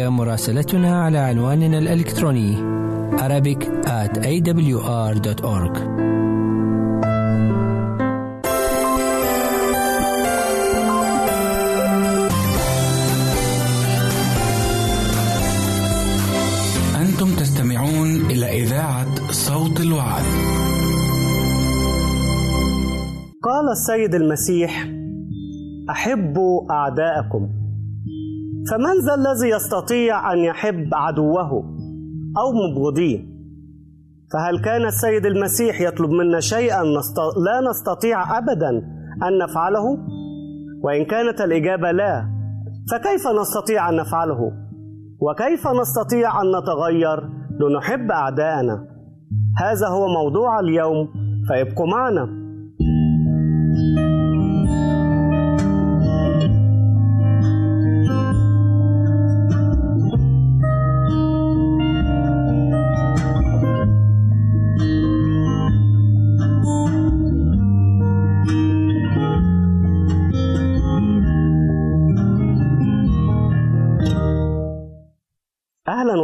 يمكنك 0.00 0.18
مراسلتنا 0.20 1.02
على 1.04 1.18
عنواننا 1.18 1.78
الإلكتروني 1.78 2.56
Arabic 3.18 3.62
at 3.86 4.18
awr.org 4.18 5.76
أنتم 16.96 17.36
تستمعون 17.36 18.30
إلى 18.30 18.62
إذاعة 18.62 19.30
صوت 19.30 19.80
الوعد. 19.80 20.24
قال 23.42 23.70
السيد 23.70 24.14
المسيح 24.14 24.88
أحبوا 25.90 26.72
أعداءكم 26.72 27.59
فمن 28.70 28.94
ذا 29.06 29.14
الذي 29.14 29.48
يستطيع 29.48 30.32
أن 30.32 30.38
يحب 30.38 30.88
عدوه 30.92 31.50
أو 32.38 32.52
مبغضيه. 32.52 33.18
فهل 34.32 34.60
كان 34.64 34.86
السيد 34.86 35.26
المسيح 35.26 35.80
يطلب 35.80 36.10
منا 36.10 36.40
شيئا. 36.40 36.82
لا 37.44 37.70
نستطيع 37.70 38.38
ابدا 38.38 38.68
أن 39.28 39.38
نفعله؟ 39.38 39.98
وإن 40.82 41.04
كانت 41.04 41.40
الإجابة 41.40 41.90
لا 41.90 42.24
فكيف 42.90 43.26
نستطيع 43.40 43.88
أن 43.88 43.96
نفعله؟ 43.96 44.52
وكيف 45.20 45.66
نستطيع 45.80 46.42
أن 46.42 46.46
نتغير 46.58 47.28
لنحب 47.60 48.10
أعداءنا؟ 48.10 48.86
هذا 49.58 49.88
هو 49.88 50.08
موضوع 50.08 50.60
اليوم 50.60 51.08
فابقوا 51.48 51.86
معنا. 51.86 52.39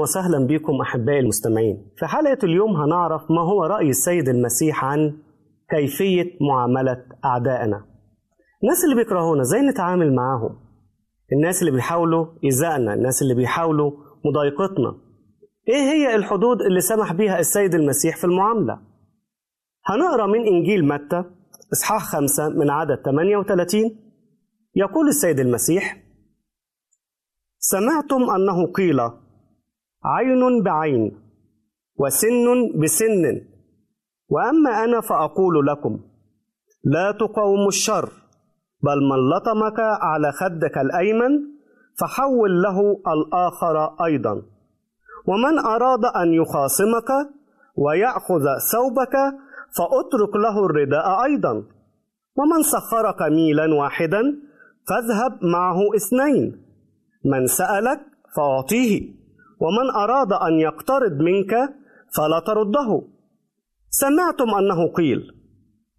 وسهلا 0.06 0.46
بكم 0.46 0.80
أحبائي 0.80 1.18
المستمعين. 1.20 1.90
في 1.96 2.06
حلقة 2.06 2.38
اليوم 2.44 2.76
هنعرف 2.76 3.22
ما 3.30 3.40
هو 3.40 3.64
رأي 3.64 3.88
السيد 3.88 4.28
المسيح 4.28 4.84
عن 4.84 5.18
كيفية 5.70 6.38
معاملة 6.40 7.04
أعدائنا. 7.24 7.84
الناس 8.62 8.84
اللي 8.84 8.94
بيكرهونا 8.96 9.42
إزاي 9.42 9.60
نتعامل 9.60 10.14
معاهم؟ 10.14 10.58
الناس 11.32 11.60
اللي 11.62 11.72
بيحاولوا 11.72 12.26
إيذائنا 12.44 12.94
الناس 12.94 13.22
اللي 13.22 13.34
بيحاولوا 13.34 13.90
مضايقتنا. 14.24 14.94
إيه 15.68 15.74
هي 15.92 16.14
الحدود 16.16 16.62
اللي 16.62 16.80
سمح 16.80 17.12
بيها 17.12 17.38
السيد 17.38 17.74
المسيح 17.74 18.16
في 18.16 18.24
المعاملة؟ 18.24 18.78
هنقرأ 19.86 20.26
من 20.26 20.46
إنجيل 20.46 20.88
متى 20.88 21.24
إصحاح 21.72 22.02
خمسة 22.04 22.48
من 22.48 22.70
عدد 22.70 23.02
38 23.04 23.80
يقول 24.74 25.08
السيد 25.08 25.40
المسيح 25.40 26.02
سمعتم 27.58 28.30
أنه 28.30 28.66
قيل 28.72 29.00
عين 30.06 30.62
بعين 30.62 31.20
وسن 31.98 32.46
بسن. 32.82 33.40
وأما 34.28 34.84
أنا 34.84 35.00
فأقول 35.00 35.66
لكم 35.66 36.00
لا 36.84 37.12
تقاوموا 37.12 37.68
الشر 37.68 38.08
بل 38.82 38.98
من 39.10 39.30
لطمك 39.30 39.80
على 39.80 40.32
خدك 40.32 40.78
الأيمن 40.78 41.32
فحول 42.00 42.62
له 42.62 42.78
الآخر 43.14 44.04
أيضا. 44.04 44.42
ومن 45.28 45.58
أراد 45.58 46.04
أن 46.04 46.32
يخاصمك 46.32 47.10
ويأخذ 47.76 48.44
ثوبك 48.72 49.16
فأترك 49.76 50.36
له 50.36 50.66
الرداء 50.66 51.24
أيضا. 51.24 51.52
ومن 52.36 52.62
سخرك 52.62 53.22
ميلا 53.22 53.74
واحدا 53.74 54.22
فاذهب 54.88 55.44
معه 55.44 55.78
اثنين. 55.96 56.62
من 57.24 57.46
سألك 57.46 58.00
فأعطيه. 58.36 59.25
ومن 59.60 59.90
أراد 59.90 60.32
أن 60.32 60.60
يقترض 60.60 61.12
منك 61.12 61.52
فلا 62.16 62.40
ترده. 62.46 63.02
سمعتم 63.90 64.54
أنه 64.58 64.92
قيل 64.92 65.20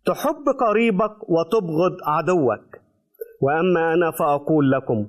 تحب 0.06 0.46
قريبك 0.60 1.30
وتبغض 1.30 1.96
عدوك. 2.06 2.78
وأما 3.42 3.94
أنا 3.94 4.12
فأقول 4.12 4.72
لكم 4.72 5.08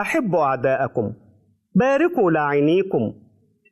أحبوا 0.00 0.42
أعداءكم 0.42 1.12
باركوا 1.74 2.30
لاعنيكم 2.30 3.12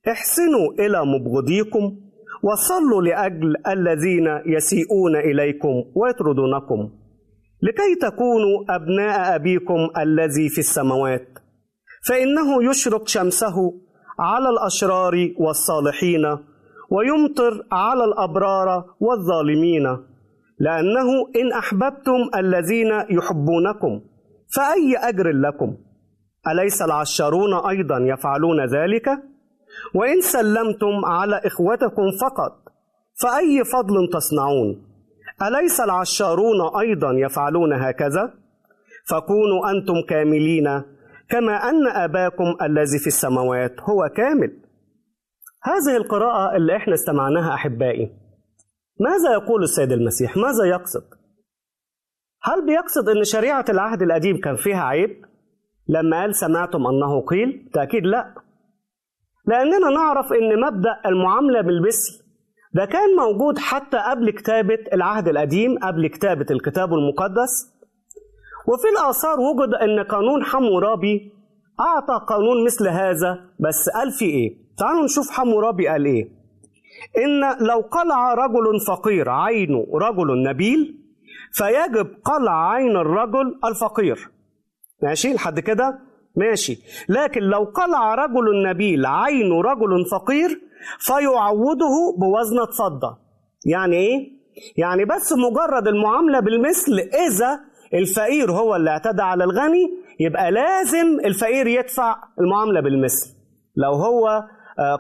احسنوا 0.09 0.73
إلى 0.79 1.05
مبغضيكم 1.07 1.97
وصلوا 2.43 3.03
لأجل 3.03 3.55
الذين 3.69 4.27
يسيئون 4.47 5.17
إليكم 5.17 5.85
ويطردونكم. 5.95 6.91
لكي 7.63 7.95
تكونوا 8.01 8.65
أبناء 8.77 9.35
أبيكم 9.35 9.89
الذي 9.99 10.49
في 10.49 10.59
السماوات 10.59 11.29
فإنه 12.09 12.71
يشرق 12.71 13.09
شمسه 13.09 13.55
على 14.19 14.49
الأشرار 14.49 15.31
والصالحين 15.39 16.25
ويمطر 16.91 17.67
على 17.73 18.05
الأبرار 18.05 18.85
والظالمين. 19.01 19.99
لأنه 20.59 21.09
إن 21.37 21.53
أحببتم 21.53 22.31
الذين 22.37 22.93
يحبونكم 23.11 24.01
فأي 24.57 24.97
أجر 24.97 25.31
لكم؟ 25.31 25.77
أليس 26.49 26.83
العشارون 26.83 27.55
أيضا 27.55 27.99
يفعلون 27.99 28.65
ذلك؟ 28.65 29.09
وإن 29.95 30.21
سلمتم 30.21 31.05
على 31.05 31.41
إخوتكم 31.45 32.03
فقط 32.21 32.53
فأي 33.23 33.65
فضل 33.65 34.09
تصنعون؟ 34.13 34.87
أليس 35.43 35.81
العشارون 35.81 36.77
أيضا 36.81 37.13
يفعلون 37.13 37.73
هكذا؟ 37.73 38.35
فكونوا 39.09 39.71
أنتم 39.71 39.95
كاملين 40.09 40.83
كما 41.31 41.53
أن 41.71 41.87
أباكم 41.87 42.45
الذي 42.63 42.99
في 42.99 43.07
السماوات 43.07 43.81
هو 43.81 44.09
كامل 44.17 44.61
هذه 45.63 45.97
القراءة 45.97 46.57
اللي 46.57 46.77
إحنا 46.77 46.95
استمعناها 46.95 47.55
أحبائي 47.55 48.11
ماذا 49.01 49.33
يقول 49.33 49.63
السيد 49.63 49.93
المسيح؟ 49.93 50.37
ماذا 50.37 50.65
يقصد؟ 50.65 51.05
هل 52.43 52.67
بيقصد 52.67 53.09
أن 53.09 53.25
شريعة 53.25 53.65
العهد 53.69 54.03
القديم 54.03 54.41
كان 54.41 54.57
فيها 54.57 54.83
عيب؟ 54.85 55.25
لما 55.89 56.21
قال 56.21 56.35
سمعتم 56.35 56.87
أنه 56.87 57.21
قيل؟ 57.27 57.71
تأكيد 57.75 58.07
لا 58.07 58.35
لأننا 59.47 59.91
نعرف 59.91 60.33
أن 60.33 60.61
مبدأ 60.61 61.01
المعاملة 61.07 61.61
بالمثل 61.61 62.25
ده 62.75 62.85
كان 62.85 63.17
موجود 63.17 63.59
حتى 63.59 63.97
قبل 64.11 64.31
كتابة 64.31 64.79
العهد 64.93 65.29
القديم 65.29 65.79
قبل 65.79 66.07
كتابة 66.07 66.47
الكتاب 66.51 66.95
المقدس 66.95 67.74
وفي 68.67 68.89
الآثار 68.89 69.41
وجد 69.41 69.75
أن 69.75 70.01
قانون 70.05 70.45
حمورابي 70.45 71.33
أعطى 71.81 72.25
قانون 72.29 72.65
مثل 72.65 72.89
هذا 72.89 73.41
بس 73.61 73.89
قال 73.95 74.11
في 74.11 74.25
إيه؟ 74.25 74.57
تعالوا 74.79 75.05
نشوف 75.05 75.31
حمورابي 75.31 75.89
قال 75.89 76.05
إيه؟ 76.05 76.29
إن 77.25 77.67
لو 77.67 77.81
قلع 77.81 78.35
رجل 78.35 78.81
فقير 78.87 79.29
عين 79.31 79.87
رجل 79.95 80.43
نبيل 80.43 81.01
فيجب 81.53 82.07
قلع 82.25 82.71
عين 82.71 82.97
الرجل 82.97 83.59
الفقير 83.65 84.31
ماشي 85.03 85.35
لحد 85.35 85.61
كده؟ 85.61 85.99
ماشي 86.37 86.79
لكن 87.09 87.41
لو 87.41 87.65
قلع 87.65 88.15
رجل 88.15 88.63
نبيل 88.69 89.07
عين 89.07 89.53
رجل 89.53 90.05
فقير 90.11 90.61
فيعوضه 90.99 92.17
بوزنة 92.19 92.67
فضة 92.67 93.19
يعني 93.67 93.97
إيه؟ 93.97 94.35
يعني 94.77 95.05
بس 95.05 95.33
مجرد 95.33 95.89
المعاملة 95.89 96.41
بالمثل 96.41 96.93
إذا 96.99 97.61
الفقير 97.95 98.53
هو 98.53 98.77
اللي 98.77 98.91
اعتدى 98.91 99.23
على 99.23 99.45
الغني 99.45 99.91
يبقى 100.21 100.51
لازم 100.51 101.21
الفقير 101.25 101.67
يدفع 101.67 102.17
المعاملة 102.41 102.81
بالمثل. 102.81 103.35
لو 103.77 103.93
هو 103.93 104.45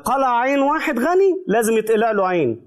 قلع 0.04 0.38
عين 0.38 0.58
واحد 0.62 0.98
غني 0.98 1.44
لازم 1.46 1.72
يتقلع 1.72 2.10
له 2.10 2.26
عين. 2.26 2.60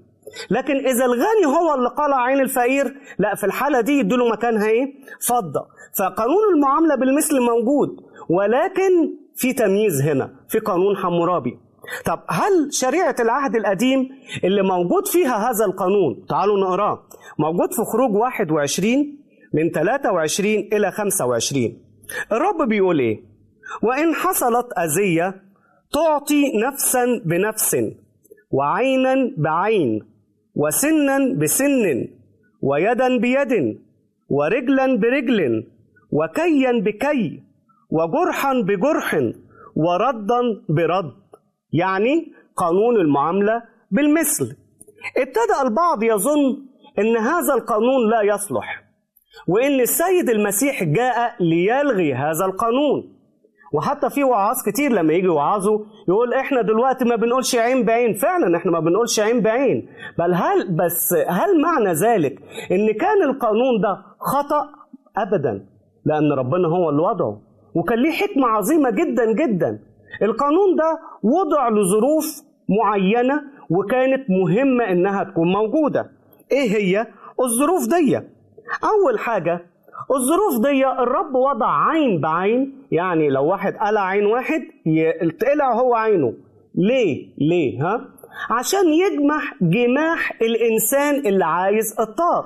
لكن 0.50 0.76
إذا 0.76 1.04
الغني 1.04 1.46
هو 1.46 1.74
اللي 1.74 1.88
قلع 1.88 2.16
عين 2.22 2.40
الفقير 2.40 2.94
لا 3.18 3.34
في 3.34 3.44
الحالة 3.44 3.80
دي 3.80 3.92
يديله 3.98 4.28
مكانها 4.28 4.66
إيه 4.66 4.94
فضة. 5.28 5.66
فقانون 5.98 6.54
المعاملة 6.54 6.94
بالمثل 6.94 7.40
موجود 7.40 7.88
ولكن 8.30 9.14
في 9.36 9.52
تمييز 9.52 10.02
هنا 10.02 10.30
في 10.48 10.58
قانون 10.58 10.96
حمورابي. 10.96 11.58
طب 12.06 12.20
هل 12.28 12.68
شريعة 12.72 13.16
العهد 13.20 13.56
القديم 13.56 14.08
اللي 14.44 14.62
موجود 14.62 15.06
فيها 15.06 15.50
هذا 15.50 15.64
القانون 15.64 16.26
تعالوا 16.28 16.58
نقراه 16.60 17.02
موجود 17.38 17.72
في 17.72 17.82
خروج 17.92 18.14
21 18.16 19.17
من 19.54 19.70
23 19.70 20.52
إلى 20.72 20.90
25 20.90 21.78
الرب 22.32 22.68
بيقول 22.68 22.98
إيه؟ 23.00 23.20
وإن 23.82 24.14
حصلت 24.14 24.66
أذية 24.78 25.42
تعطي 25.92 26.52
نفسا 26.66 27.04
بنفس 27.24 27.76
وعينا 28.50 29.14
بعين 29.38 30.00
وسنا 30.54 31.34
بسن 31.40 32.08
ويدا 32.62 33.18
بيد 33.18 33.78
ورجلا 34.28 34.96
برجل 34.96 35.66
وكيا 36.12 36.72
بكي 36.80 37.42
وجرحا 37.90 38.52
بجرح 38.60 39.14
وردا 39.76 40.40
برد 40.68 41.12
يعني 41.72 42.32
قانون 42.56 42.96
المعاملة 42.96 43.62
بالمثل. 43.90 44.56
ابتدأ 45.16 45.62
البعض 45.62 46.02
يظن 46.02 46.66
إن 46.98 47.16
هذا 47.16 47.54
القانون 47.54 48.10
لا 48.10 48.34
يصلح. 48.34 48.87
وإن 49.46 49.80
السيد 49.80 50.30
المسيح 50.30 50.84
جاء 50.84 51.34
ليلغي 51.40 52.14
هذا 52.14 52.44
القانون. 52.44 53.14
وحتى 53.72 54.10
في 54.10 54.24
وعاظ 54.24 54.56
كتير 54.66 54.92
لما 54.92 55.12
يجي 55.12 55.26
يوعظوا 55.26 55.78
يقول 56.08 56.34
إحنا 56.34 56.62
دلوقتي 56.62 57.04
ما 57.04 57.16
بنقولش 57.16 57.56
عين 57.56 57.84
بعين. 57.84 58.14
فعلا 58.14 58.56
إحنا 58.56 58.70
ما 58.72 58.80
بنقولش 58.80 59.20
عين 59.20 59.40
بعين. 59.40 59.88
بل 60.18 60.34
هل 60.34 60.76
بس 60.76 61.14
هل 61.28 61.60
معنى 61.62 61.92
ذلك 61.92 62.38
إن 62.70 62.92
كان 62.92 63.22
القانون 63.22 63.80
ده 63.82 63.98
خطأ؟ 64.20 64.68
ابدا. 65.16 65.66
لأن 66.04 66.32
ربنا 66.32 66.68
هو 66.68 66.90
اللي 66.90 67.02
وضعه. 67.02 67.40
وكان 67.74 67.98
ليه 67.98 68.12
حكمة 68.12 68.46
عظيمة 68.48 68.90
جدا 68.90 69.32
جدا. 69.32 69.78
القانون 70.22 70.76
ده 70.76 70.98
وضع 71.22 71.68
لظروف 71.68 72.42
معينة 72.68 73.42
وكانت 73.70 74.30
مهمة 74.30 74.84
إنها 74.84 75.24
تكون 75.24 75.52
موجودة. 75.52 76.10
إيه 76.52 76.70
هي؟ 76.76 77.06
الظروف 77.40 77.88
دي. 77.88 78.20
أول 78.84 79.18
حاجة 79.18 79.60
الظروف 80.10 80.62
دي 80.66 80.86
الرب 80.86 81.34
وضع 81.34 81.88
عين 81.90 82.20
بعين 82.20 82.86
يعني 82.90 83.28
لو 83.30 83.44
واحد 83.46 83.74
قلع 83.76 84.00
عين 84.06 84.26
واحد 84.26 84.60
يتقلع 84.86 85.72
هو 85.72 85.94
عينه. 85.94 86.34
ليه؟ 86.74 87.28
ليه؟ 87.38 87.82
ها؟ 87.82 88.08
عشان 88.50 88.84
يجمح 88.88 89.54
جماح 89.62 90.32
الإنسان 90.42 91.14
اللي 91.26 91.44
عايز 91.44 91.96
الطار. 92.00 92.44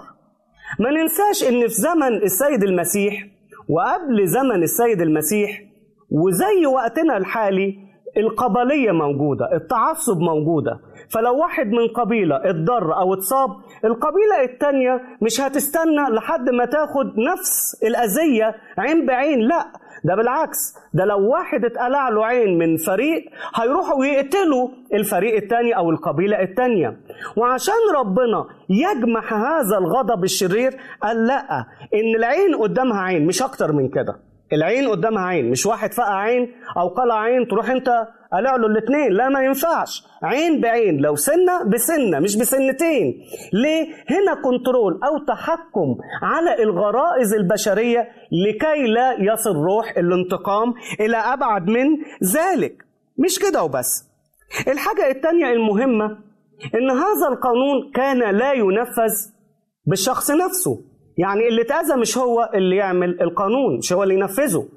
ما 0.81 0.91
ننساش 0.91 1.49
إن 1.49 1.61
في 1.61 1.75
زمن 1.75 2.17
السيد 2.23 2.63
المسيح 2.63 3.27
وقبل 3.69 4.27
زمن 4.27 4.63
السيد 4.63 5.01
المسيح 5.01 5.63
وزي 6.11 6.67
وقتنا 6.67 7.17
الحالي 7.17 7.75
القبلية 8.17 8.93
موجودة 8.93 9.53
التعصب 9.57 10.19
موجودة. 10.21 10.81
فلو 11.11 11.39
واحد 11.41 11.67
من 11.67 11.89
قبيلة 11.89 12.37
اتضر 12.37 12.97
أو 12.97 13.15
اتصاب 13.15 13.51
القبيلة 13.85 14.43
التانية 14.45 15.01
مش 15.23 15.41
هتستنى 15.41 16.03
لحد 16.17 16.51
ما 16.51 16.65
تاخد 16.65 17.07
نفس 17.19 17.83
الأذية 17.85 18.55
عين 18.79 19.07
بعين 19.07 19.39
لا 19.41 19.67
ده 20.05 20.15
بالعكس 20.15 20.75
ده 20.95 21.05
لو 21.05 21.31
واحد 21.33 21.65
اتقلع 21.65 22.09
له 22.09 22.27
عين 22.27 22.59
من 22.59 22.77
فريق 22.77 23.25
هيروحوا 23.55 24.05
يقتلوا 24.05 24.69
الفريق 24.95 25.35
التاني 25.35 25.77
أو 25.77 25.91
القبيلة 25.91 26.43
التانية. 26.43 26.97
وعشان 27.37 27.75
ربنا 27.99 28.45
يجمح 28.69 29.33
هذا 29.35 29.79
الغضب 29.79 30.25
الشرير 30.25 30.77
قال 31.03 31.27
لا 31.27 31.67
إن 31.95 32.15
العين 32.17 32.55
قدامها 32.57 33.01
عين 33.01 33.27
مش 33.27 33.43
أكتر 33.43 33.73
من 33.73 33.89
كده. 33.89 34.17
العين 34.53 34.89
قدامها 34.89 35.23
عين 35.23 35.51
مش 35.51 35.67
واحد 35.67 35.93
فقع 35.95 36.15
عين 36.15 36.53
أو 36.77 36.89
قلع 36.89 37.21
عين 37.21 37.49
تروح 37.49 37.71
أنت 37.71 37.89
قلع 38.33 38.57
له 38.57 38.67
الاثنين 38.67 39.13
لا 39.13 39.29
ما 39.29 39.41
ينفعش. 39.45 40.05
عين 40.23 40.61
بعين 40.61 40.97
لو 41.01 41.17
سنة 41.17 41.63
بسنة 41.65 42.19
مش 42.19 42.37
بسنتين. 42.37 43.15
ليه؟ 43.53 43.87
هنا 44.11 44.35
كنترول 44.45 45.01
أو 45.05 45.25
تحكم 45.25 45.97
على 46.23 46.63
الغرائز 46.63 47.35
البشرية 47.35 48.09
لكي 48.33 48.87
لا 48.87 49.33
يصل 49.33 49.57
روح 49.57 49.97
الانتقام 49.97 50.75
إلى 51.01 51.17
أبعد 51.17 51.67
من 51.69 51.87
ذلك. 52.25 52.85
مش 53.19 53.39
كده 53.39 53.63
وبس. 53.63 54.09
الحاجة 54.69 55.11
الثانية 55.11 55.53
المهمة 55.53 56.05
إن 56.75 56.91
هذا 56.91 57.29
القانون 57.33 57.93
كان 57.95 58.37
لا 58.37 58.53
ينفذ 58.53 59.31
بالشخص 59.87 60.31
نفسه. 60.31 60.92
يعني 61.19 61.49
اللي 61.49 61.63
اتأذى 61.63 61.97
مش 62.01 62.19
هو 62.19 62.51
اللي 62.55 62.77
يعمل 62.77 63.23
القانون 63.23 63.79
مش 63.79 63.93
هو 63.93 64.03
اللي 64.03 64.15
ينفذه. 64.15 64.69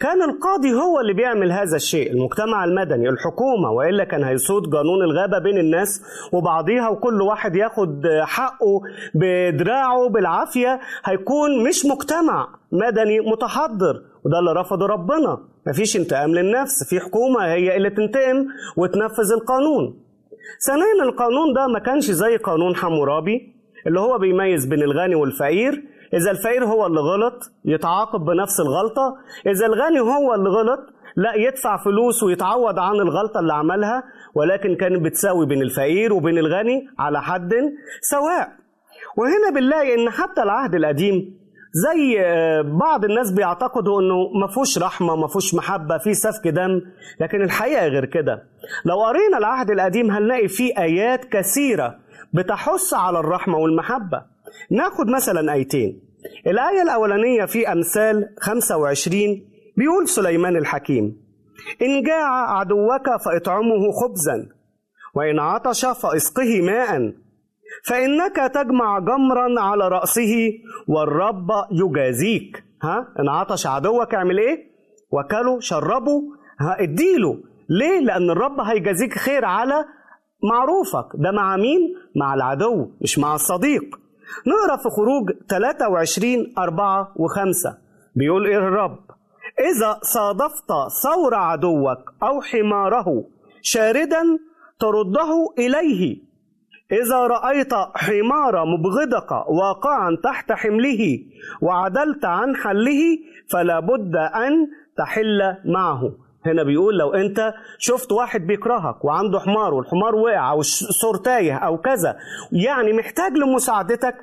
كان 0.00 0.22
القاضي 0.22 0.72
هو 0.72 1.00
اللي 1.00 1.12
بيعمل 1.12 1.52
هذا 1.52 1.76
الشيء 1.76 2.12
المجتمع 2.12 2.64
المدني 2.64 3.08
الحكومة 3.08 3.70
وإلا 3.70 4.04
كان 4.04 4.24
هيسود 4.24 4.74
قانون 4.74 5.02
الغابة 5.02 5.38
بين 5.38 5.58
الناس 5.58 6.02
وبعضيها 6.32 6.88
وكل 6.88 7.22
واحد 7.22 7.56
ياخد 7.56 8.02
حقه 8.22 8.80
بدراعه 9.14 10.08
بالعافية 10.08 10.80
هيكون 11.04 11.64
مش 11.68 11.86
مجتمع 11.86 12.48
مدني 12.72 13.20
متحضر. 13.20 14.02
وده 14.24 14.38
اللي 14.38 14.52
رفضه 14.52 14.86
ربنا. 14.86 15.38
مفيش 15.66 15.96
انتقام 15.96 16.30
للنفس 16.34 16.84
في 16.90 17.00
حكومة 17.00 17.44
هي 17.54 17.76
اللي 17.76 17.90
تنتقم 17.90 18.46
وتنفذ 18.76 19.32
القانون. 19.32 20.00
ثانيا 20.66 21.02
القانون 21.02 21.52
ده 21.54 21.66
ما 21.66 21.78
كانش 21.78 22.04
زي 22.10 22.36
قانون 22.36 22.76
حمورابي. 22.76 23.53
اللي 23.86 24.00
هو 24.00 24.18
بيميز 24.18 24.66
بين 24.66 24.82
الغني 24.82 25.14
والفقير. 25.14 25.84
إذا 26.14 26.30
الفقير 26.30 26.64
هو 26.64 26.86
اللي 26.86 27.00
غلط 27.00 27.52
يتعاقب 27.64 28.20
بنفس 28.20 28.60
الغلطة. 28.60 29.16
إذا 29.46 29.66
الغني 29.66 30.00
هو 30.00 30.34
اللي 30.34 30.48
غلط 30.48 30.80
لا 31.16 31.34
يدفع 31.34 31.76
فلوس 31.84 32.22
ويتعوض 32.22 32.78
عن 32.78 32.94
الغلطة 32.94 33.40
اللي 33.40 33.52
عملها. 33.52 34.02
ولكن 34.34 34.76
كانت 34.76 35.04
بتساوي 35.04 35.46
بين 35.46 35.62
الفقير 35.62 36.12
وبين 36.12 36.38
الغني 36.38 36.86
على 36.98 37.22
حد 37.22 37.52
سواء. 38.00 38.48
وهنا 39.16 39.50
بنلاقي 39.54 39.94
إن 39.94 40.10
حتى 40.10 40.42
العهد 40.42 40.74
القديم 40.74 41.44
زي 41.72 42.16
بعض 42.62 43.04
الناس 43.04 43.32
بيعتقدوا 43.32 44.00
إنه 44.00 44.14
ما 44.40 44.46
فيهوش 44.46 44.78
رحمة 44.78 45.16
ما 45.16 45.26
فيهوش 45.26 45.54
محبة 45.54 45.98
في 45.98 46.14
سفك 46.14 46.48
دم. 46.48 46.80
لكن 47.20 47.42
الحقيقة 47.42 47.86
غير 47.86 48.04
كده. 48.04 48.42
لو 48.84 49.02
قرينا 49.04 49.38
العهد 49.38 49.70
القديم 49.70 50.10
هنلاقي 50.10 50.48
فيه 50.48 50.78
آيات 50.78 51.24
كثيرة 51.24 51.98
بتحث 52.34 52.94
على 52.94 53.18
الرحمة 53.18 53.58
والمحبة. 53.58 54.22
ناخد 54.70 55.06
مثلا 55.08 55.52
آيتين. 55.52 56.00
الآية 56.46 56.82
الأولانية 56.82 57.44
في 57.44 57.72
أمثال 57.72 58.28
25 58.40 59.20
بيقول 59.76 60.08
سليمان 60.08 60.56
الحكيم 60.56 61.16
إن 61.82 62.02
جاع 62.02 62.58
عدوك 62.58 63.06
فإطعمه 63.24 63.90
خبزا 63.92 64.48
وإن 65.14 65.38
عطش 65.38 65.86
فإسقه 65.86 66.60
ماء 66.62 67.12
فإنك 67.84 68.36
تجمع 68.54 68.98
جمرا 68.98 69.60
على 69.60 69.88
رأسه 69.88 70.52
والرب 70.88 71.48
يجازيك. 71.72 72.64
ها؟ 72.82 73.08
إن 73.20 73.28
عطش 73.28 73.66
عدوك 73.66 74.14
اعمل 74.14 74.38
إيه؟ 74.38 74.58
وكله 75.10 75.60
شربه. 75.60 76.22
ها؟ 76.60 76.76
اديله. 76.82 77.38
ليه؟ 77.68 78.00
لأن 78.00 78.30
الرب 78.30 78.60
هيجازيك 78.60 79.12
خير 79.18 79.44
على 79.44 79.84
معروفك 80.44 81.06
ده 81.14 81.30
مع 81.30 81.56
مين؟ 81.56 81.94
مع 82.16 82.34
العدو 82.34 82.88
مش 83.00 83.18
مع 83.18 83.34
الصديق. 83.34 83.82
نقرأ 84.46 84.76
في 84.76 84.88
خروج 84.90 85.30
23 85.48 86.52
4 86.58 87.14
و5 87.18 87.72
بيقول 88.16 88.46
إيه 88.46 88.58
الرب؟ 88.58 88.98
إذا 89.60 89.98
صادفت 90.02 90.68
ثور 91.02 91.34
عدوك 91.34 91.98
أو 92.22 92.40
حماره 92.40 93.24
شاردا 93.62 94.22
ترده 94.80 95.48
إليه. 95.58 96.16
إذا 96.92 97.18
رأيت 97.26 97.74
حمار 97.94 98.64
مبغضك 98.64 99.30
واقعا 99.48 100.16
تحت 100.24 100.52
حمله 100.52 101.18
وعدلت 101.62 102.24
عن 102.24 102.56
حله 102.56 103.18
فلا 103.50 103.80
بد 103.80 104.16
أن 104.16 104.68
تحل 104.96 105.56
معه. 105.64 106.12
هنا 106.46 106.62
بيقول 106.62 106.98
لو 106.98 107.14
انت 107.14 107.54
شفت 107.78 108.12
واحد 108.12 108.46
بيكرهك 108.46 109.04
وعنده 109.04 109.40
حمار 109.40 109.74
والحمار 109.74 110.14
وقع 110.14 110.50
أو 110.50 110.60
السور 110.60 111.16
تايه 111.16 111.54
أو 111.56 111.78
كذا 111.78 112.16
يعني 112.52 112.92
محتاج 112.92 113.32
لمساعدتك 113.32 114.14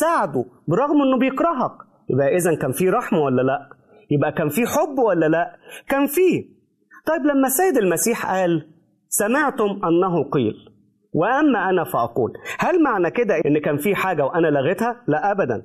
ساعده 0.00 0.44
برغم 0.68 1.02
انه 1.02 1.18
بيكرهك. 1.18 1.72
يبقى 2.10 2.36
اذا 2.36 2.54
كان 2.54 2.72
في 2.72 2.88
رحمة 2.90 3.18
ولا 3.18 3.42
لأ؟ 3.42 3.68
يبقى 4.10 4.32
كان 4.32 4.48
في 4.48 4.66
حب 4.66 4.98
ولا 4.98 5.26
لأ؟ 5.26 5.56
كان 5.88 6.06
في. 6.06 6.48
طيب 7.06 7.26
لما 7.26 7.46
السيد 7.46 7.76
المسيح 7.76 8.30
قال 8.32 8.68
سمعتم 9.08 9.80
أنه 9.84 10.30
قيل 10.30 10.54
وأما 11.12 11.70
أنا 11.70 11.84
فأقول. 11.84 12.32
هل 12.58 12.82
معنى 12.82 13.10
كده 13.10 13.34
إن 13.46 13.58
كان 13.58 13.76
في 13.76 13.94
حاجة 13.94 14.24
وأنا 14.24 14.46
لغيتها؟ 14.48 15.02
لأ 15.08 15.30
ابدا. 15.30 15.62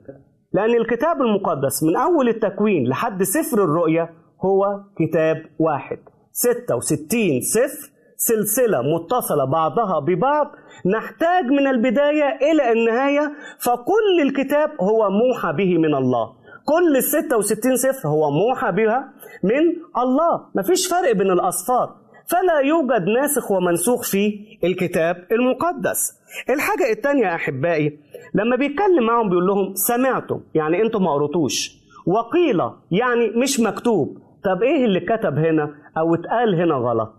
لأن 0.54 0.76
الكتاب 0.76 1.22
المقدس 1.22 1.84
من 1.84 1.96
أول 1.98 2.30
التكوين 2.30 2.88
لحد 2.88 3.24
سفر 3.24 3.64
الرؤيا 3.64 4.10
هو 4.46 4.80
كتاب 5.00 5.46
واحد. 5.60 5.98
66 6.32 7.42
سفر 7.42 7.92
سلسلة 8.18 8.82
متصلة 8.82 9.46
بعضها 9.46 10.00
ببعض. 10.00 10.48
نحتاج 10.86 11.46
من 11.46 11.68
البداية 11.68 12.38
إلى 12.52 12.72
النهاية 12.72 13.32
فكل 13.60 14.22
الكتاب 14.22 14.70
هو 14.82 15.10
موحى 15.10 15.54
به 15.54 15.78
من 15.78 15.96
الله. 15.96 16.34
كل 16.66 16.98
ال 16.98 17.04
66 17.04 17.78
سفر 17.78 18.08
هو 18.10 18.32
موحى 18.32 18.72
بها 18.72 19.14
من 19.44 19.62
الله. 19.98 20.46
مفيش 20.56 20.88
فرق 20.88 21.12
بين 21.12 21.32
الأصفار. 21.32 21.96
فلا 22.28 22.60
يوجد 22.60 23.08
ناسخ 23.08 23.52
ومنسوخ 23.52 24.04
في 24.04 24.40
الكتاب 24.64 25.28
المقدس. 25.32 26.14
الحاجة 26.50 26.92
التانية 26.92 27.24
يا 27.26 27.36
أحبائي 27.36 28.00
لما 28.34 28.56
بيتكلم 28.56 29.06
معهم 29.06 29.30
بيقول 29.30 29.48
لهم 29.48 29.76
سمعتم 29.76 30.40
يعني 30.54 30.82
أنتم 30.82 31.04
ما 31.04 31.14
قريتوش. 31.14 31.84
وقيل 32.06 32.62
يعني 32.92 33.30
مش 33.30 33.60
مكتوب. 33.60 34.18
طب 34.46 34.64
إيه 34.64 34.86
اللي 34.86 35.00
كتب 35.00 35.38
هنا 35.38 35.76
أو 35.98 36.16
اتقال 36.16 36.56
هنا 36.56 36.76
غلط؟ 36.76 37.14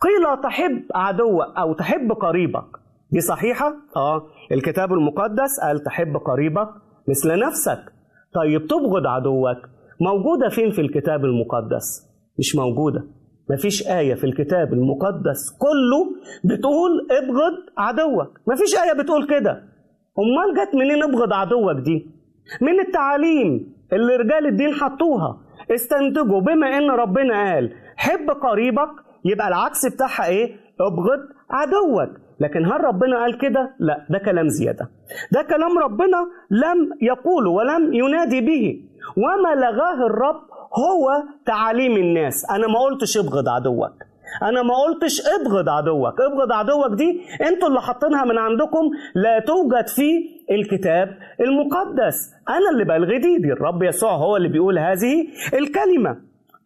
قيل 0.00 0.42
تحب 0.42 0.82
عدوك 0.94 1.56
أو 1.58 1.72
تحب 1.72 2.12
قريبك. 2.12 2.66
دي 3.10 3.20
صحيحة؟ 3.20 3.74
آه. 3.96 4.26
الكتاب 4.52 4.92
المقدس 4.92 5.60
قال 5.62 5.82
تحب 5.82 6.16
قريبك 6.16 6.68
مثل 7.08 7.38
نفسك. 7.38 7.92
طيب 8.34 8.66
تبغض 8.66 9.06
عدوك. 9.06 9.56
موجودة 10.00 10.48
فين 10.48 10.70
في 10.70 10.80
الكتاب 10.80 11.24
المقدس؟ 11.24 12.08
مش 12.38 12.56
موجودة. 12.56 13.04
مفيش 13.50 13.86
آية 13.88 14.14
في 14.14 14.24
الكتاب 14.24 14.72
المقدس 14.72 15.50
كله 15.58 16.06
بتقول 16.44 17.06
ابغض 17.10 17.54
عدوك. 17.78 18.40
مفيش 18.46 18.74
آية 18.76 19.02
بتقول 19.02 19.26
كده. 19.26 19.50
أمال 20.18 20.54
جت 20.68 20.74
منين 20.74 21.02
ابغض 21.02 21.32
عدوك 21.32 21.76
دي؟ 21.84 22.10
من 22.60 22.80
التعاليم 22.80 23.74
اللي 23.92 24.16
رجال 24.16 24.46
الدين 24.46 24.74
حطوها. 24.74 25.45
استنتجوا 25.74 26.40
بما 26.40 26.78
إن 26.78 26.90
ربنا 26.90 27.52
قال 27.54 27.72
حب 27.96 28.30
قريبك 28.30 28.90
يبقى 29.24 29.48
العكس 29.48 29.86
بتاعها 29.86 30.26
إيه؟ 30.26 30.56
ابغض 30.80 31.20
عدوك. 31.50 32.16
لكن 32.40 32.64
هل 32.64 32.84
ربنا 32.84 33.18
قال 33.18 33.38
كده؟ 33.38 33.74
لا 33.78 34.06
ده 34.10 34.18
كلام 34.18 34.48
زيادة. 34.48 34.90
ده 35.32 35.42
كلام 35.42 35.78
ربنا 35.78 36.16
لم 36.50 36.90
يقوله 37.02 37.50
ولم 37.50 37.94
ينادي 37.94 38.40
به. 38.40 38.80
وما 39.16 39.54
لغاه 39.60 40.06
الرب 40.06 40.40
هو 40.74 41.22
تعاليم 41.46 41.96
الناس. 41.96 42.50
أنا 42.50 42.66
ما 42.66 42.78
قلتش 42.78 43.18
ابغض 43.18 43.48
عدوك. 43.48 43.92
أنا 44.42 44.62
ما 44.62 44.74
قلتش 44.86 45.20
ابغض 45.26 45.68
عدوك. 45.68 46.20
ابغض 46.20 46.52
عدوك 46.52 46.98
دي 46.98 47.20
أنتوا 47.48 47.68
اللي 47.68 47.80
حاطينها 47.80 48.24
من 48.24 48.38
عندكم 48.38 48.90
لا 49.14 49.38
توجد 49.38 49.88
في 49.88 50.10
الكتاب 50.50 51.08
المقدس. 51.40 52.16
أنا 52.48 52.70
اللي 52.72 52.84
بلغي 52.84 53.18
دي, 53.18 53.38
دي. 53.38 53.52
الرب 53.52 53.82
يسوع 53.82 54.12
هو 54.12 54.36
اللي 54.36 54.48
بيقول 54.48 54.78
هذه 54.78 55.26
الكلمة. 55.54 56.16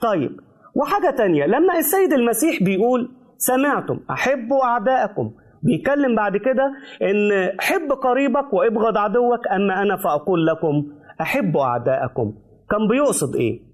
طيب 0.00 0.40
وحاجة 0.74 1.10
تانية. 1.16 1.46
لما 1.46 1.78
السيد 1.78 2.12
المسيح 2.12 2.62
بيقول 2.62 3.10
سمعتم 3.36 4.00
أحبوا 4.10 4.64
أعداءكم 4.64 5.30
بيتكلم 5.62 6.14
بعد 6.16 6.36
كده 6.36 6.72
إن 7.02 7.50
حب 7.60 7.92
قريبك 7.92 8.52
وابغض 8.52 8.96
عدوك 8.98 9.48
أما 9.48 9.82
أنا 9.82 9.96
فأقول 9.96 10.46
لكم 10.46 10.86
أحبوا 11.20 11.62
أعداءكم. 11.62 12.32
كان 12.70 12.88
بيقصد 12.88 13.36
إيه؟ 13.36 13.69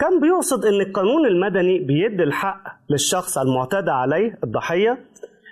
كان 0.00 0.20
بيقصد 0.20 0.64
إن 0.64 0.80
القانون 0.80 1.26
المدني 1.26 1.78
بيدي 1.78 2.22
الحق 2.22 2.62
للشخص 2.90 3.38
المعتدى 3.38 3.90
عليه 3.90 4.38
الضحية 4.44 4.98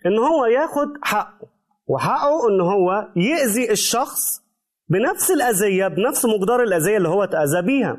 إن 0.07 0.19
هو 0.19 0.47
ياخد 0.47 0.88
حقه 1.03 1.49
وحقه 1.87 2.49
إن 2.50 2.61
هو 2.61 3.09
يأذي 3.17 3.71
الشخص 3.71 4.43
بنفس 4.88 5.31
الأذية 5.31 5.88
بنفس 5.88 6.25
مقدار 6.25 6.62
الأذية 6.62 6.97
اللي 6.97 7.09
هو 7.09 7.25
اتأذى 7.25 7.62
بيها. 7.62 7.97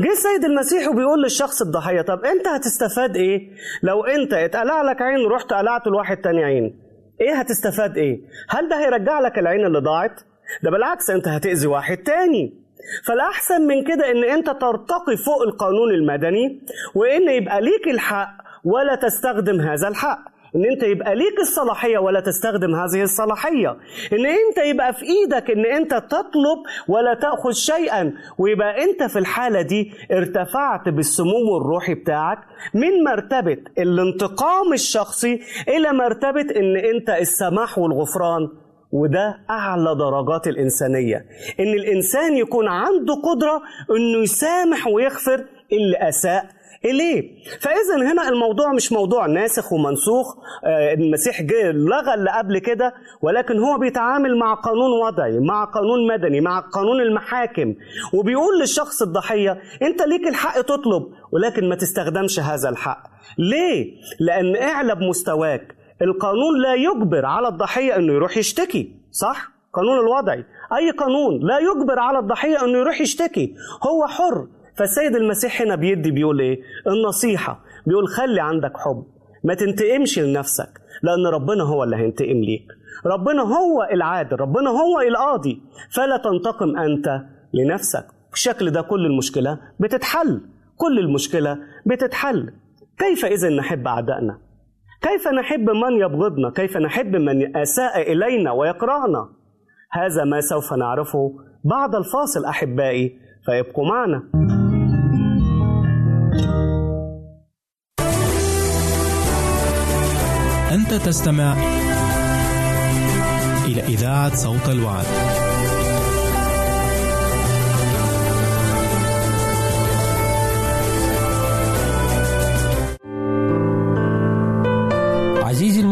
جه 0.00 0.12
السيد 0.12 0.44
المسيح 0.44 0.88
وبيقول 0.88 1.22
للشخص 1.22 1.62
الضحية 1.62 2.00
طب 2.02 2.24
أنت 2.24 2.48
هتستفاد 2.48 3.16
إيه؟ 3.16 3.50
لو 3.82 4.04
أنت 4.04 4.32
اتقلع 4.32 4.82
لك 4.82 5.02
عين 5.02 5.26
ورحت 5.26 5.52
قلعت 5.52 5.86
لواحد 5.86 6.16
تاني 6.16 6.44
عين 6.44 6.78
إيه 7.20 7.34
هتستفاد 7.34 7.96
إيه؟ 7.96 8.20
هل 8.48 8.68
ده 8.68 8.78
هيرجع 8.80 9.20
لك 9.20 9.38
العين 9.38 9.66
اللي 9.66 9.78
ضاعت؟ 9.78 10.20
ده 10.62 10.70
بالعكس 10.70 11.10
أنت 11.10 11.28
هتأذي 11.28 11.66
واحد 11.66 11.96
تاني. 11.96 12.54
فالأحسن 13.06 13.62
من 13.66 13.84
كده 13.84 14.10
إن 14.10 14.24
أنت 14.24 14.46
ترتقي 14.50 15.16
فوق 15.26 15.42
القانون 15.42 15.90
المدني 15.94 16.60
وإن 16.94 17.28
يبقى 17.28 17.60
ليك 17.60 17.88
الحق 17.88 18.30
ولا 18.64 18.94
تستخدم 18.94 19.60
هذا 19.60 19.88
الحق. 19.88 20.18
إن 20.56 20.64
أنت 20.64 20.82
يبقى 20.82 21.14
ليك 21.14 21.38
الصلاحية 21.40 21.98
ولا 21.98 22.20
تستخدم 22.20 22.74
هذه 22.74 23.02
الصلاحية. 23.02 23.70
إن 24.12 24.26
أنت 24.26 24.58
يبقى 24.64 24.92
في 24.94 25.02
إيدك 25.04 25.50
إن 25.50 25.66
أنت 25.66 25.94
تطلب 25.94 26.58
ولا 26.88 27.14
تأخذ 27.14 27.52
شيئا 27.52 28.12
ويبقى 28.38 28.84
أنت 28.84 29.02
في 29.02 29.18
الحالة 29.18 29.62
دي 29.62 29.92
ارتفعت 30.12 30.88
بالسمو 30.88 31.56
الروحي 31.60 31.94
بتاعك 31.94 32.38
من 32.74 33.04
مرتبة 33.04 33.56
الانتقام 33.78 34.72
الشخصي 34.72 35.40
إلى 35.68 35.92
مرتبة 35.92 36.46
إن 36.56 36.76
أنت 36.76 37.10
السماح 37.10 37.78
والغفران. 37.78 38.48
وده 38.92 39.38
أعلى 39.50 39.94
درجات 39.94 40.46
الإنسانية. 40.48 41.26
إن 41.60 41.72
الإنسان 41.74 42.36
يكون 42.36 42.68
عنده 42.68 43.14
قدرة 43.14 43.62
إنه 43.96 44.22
يسامح 44.22 44.86
ويغفر 44.86 45.44
اللي 45.72 46.08
أساء 46.08 46.44
إليه. 46.84 47.22
فإذا 47.60 48.12
هنا 48.12 48.28
الموضوع 48.28 48.72
مش 48.72 48.92
موضوع 48.92 49.26
ناسخ 49.26 49.72
ومنسوخ 49.72 50.36
آه 50.64 50.94
المسيح 50.94 51.42
جه 51.42 51.70
لغى 51.72 52.14
اللي 52.14 52.30
قبل 52.30 52.58
كده 52.58 52.92
ولكن 53.22 53.58
هو 53.58 53.78
بيتعامل 53.78 54.38
مع 54.38 54.54
قانون 54.54 54.90
وضعي 55.06 55.38
مع 55.38 55.64
قانون 55.64 56.06
مدني 56.06 56.40
مع 56.40 56.60
قانون 56.60 57.00
المحاكم 57.00 57.74
وبيقول 58.14 58.60
للشخص 58.60 59.02
الضحية 59.02 59.50
أنت 59.82 60.02
ليك 60.02 60.28
الحق 60.28 60.60
تطلب 60.60 61.02
ولكن 61.32 61.68
ما 61.68 61.74
تستخدمش 61.74 62.40
هذا 62.40 62.68
الحق. 62.68 63.02
ليه؟ 63.38 63.86
لأن 64.20 64.56
اعلى 64.56 64.94
بمستواك. 64.94 65.77
القانون 66.02 66.62
لا 66.62 66.74
يجبر 66.74 67.26
على 67.26 67.48
الضحية 67.48 67.96
انه 67.96 68.12
يروح 68.12 68.36
يشتكي 68.36 68.92
صح؟ 69.10 69.50
قانون 69.72 69.98
الوضعي 69.98 70.44
أي 70.76 70.90
قانون 70.90 71.40
لا 71.46 71.58
يجبر 71.58 71.98
على 71.98 72.18
الضحية 72.18 72.64
انه 72.64 72.78
يروح 72.78 73.00
يشتكي. 73.00 73.54
هو 73.86 74.06
حر. 74.06 74.46
فالسيد 74.76 75.16
المسيح 75.16 75.62
هنا 75.62 75.74
بيدي 75.74 76.10
بيقول 76.10 76.40
إيه؟ 76.40 76.60
النصيحة. 76.86 77.60
بيقول 77.86 78.08
خلي 78.08 78.40
عندك 78.40 78.76
حب. 78.76 79.04
ما 79.44 79.54
تنتقمش 79.54 80.18
لنفسك 80.18 80.80
لأن 81.02 81.26
ربنا 81.26 81.64
هو 81.64 81.84
اللي 81.84 81.96
هينتقم 81.96 82.40
ليك. 82.40 82.66
ربنا 83.06 83.42
هو 83.42 83.88
العادل 83.92 84.40
ربنا 84.40 84.70
هو 84.70 85.00
القاضي. 85.00 85.62
فلا 85.90 86.16
تنتقم 86.16 86.76
أنت 86.76 87.20
لنفسك. 87.54 88.06
بالشكل 88.30 88.70
ده 88.70 88.82
كل 88.82 89.06
المشكلة 89.06 89.58
بتتحل. 89.80 90.40
كل 90.76 90.98
المشكلة 90.98 91.58
بتتحل. 91.86 92.52
كيف 92.98 93.24
إذا 93.24 93.48
نحب 93.48 93.86
أعدائنا؟ 93.86 94.38
كيف 95.02 95.28
نحب 95.28 95.70
من 95.70 96.00
يبغضنا؟ 96.00 96.50
كيف 96.50 96.76
نحب 96.76 97.16
من 97.16 97.56
أساء 97.56 98.12
إلينا 98.12 98.52
ويكرهنا 98.52 99.28
هذا 99.92 100.24
ما 100.24 100.40
سوف 100.40 100.72
نعرفه 100.72 101.32
بعد 101.64 101.94
الفاصل 101.94 102.44
أحبائي 102.44 103.18
فيبقوا 103.46 103.84
معنا. 103.88 104.22
أنت 110.74 110.94
تستمع 110.94 111.52
إلى 113.66 113.80
إذاعة 113.82 114.34
صوت 114.34 114.68
الوعد. 114.68 115.37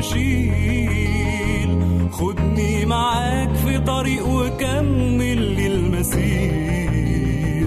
وشيل. 0.00 1.70
خدني 2.12 2.86
معاك 2.86 3.54
في 3.54 3.78
طريق 3.78 4.28
وكمل 4.28 5.38
لي 5.38 5.66
المسير 5.66 7.66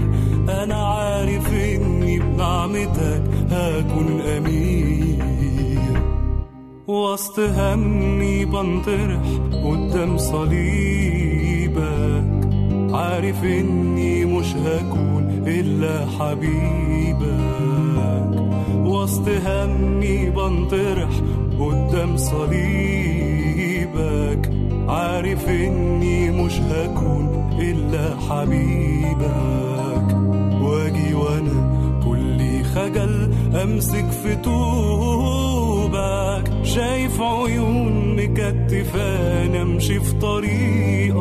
أنا 0.63 0.75
عارف 0.75 1.53
إني 1.53 2.19
بنعمتك 2.19 3.23
هكون 3.51 4.21
أمير. 4.37 6.01
وسط 6.87 7.39
همي 7.39 8.45
بنطرح 8.45 9.21
قدام 9.63 10.17
صليبك. 10.17 11.83
عارف 12.93 13.43
إني 13.43 14.25
مش 14.25 14.55
هكون 14.55 15.43
إلا 15.47 16.05
حبيبك. 16.05 17.43
وسط 18.85 19.29
همي 19.45 20.29
بنطرح 20.29 21.09
قدام 21.65 22.17
صليبك 22.17 23.53
عارف 24.87 25.49
إني 25.49 26.31
مش 26.31 26.59
هكون 26.59 27.49
إلا 27.59 28.15
حبيبك. 28.29 30.07
وأجي 30.61 31.13
وأنا 31.13 31.59
كلي 32.05 32.63
خجل 32.63 33.33
أمسك 33.63 34.05
في 34.23 34.35
طوبك. 34.35 35.43
شايف 36.63 37.21
عيون 37.21 38.15
مكتفاني 38.15 39.61
أمشي 39.61 39.99
في 39.99 40.13
طريقك. 40.13 41.13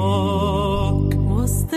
وسط 1.31 1.75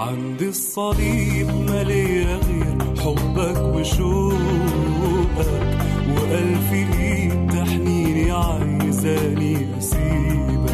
عند 0.00 0.42
الصليب 0.42 1.48
مالية 1.68 2.24
غير 2.24 2.78
حبك 2.98 3.58
وشوقك 3.74 4.98
وألف 6.08 6.72
إيد 6.72 7.50
تحنيني 7.50 8.30
عايزاني 8.30 9.78
أسيبك. 9.78 10.70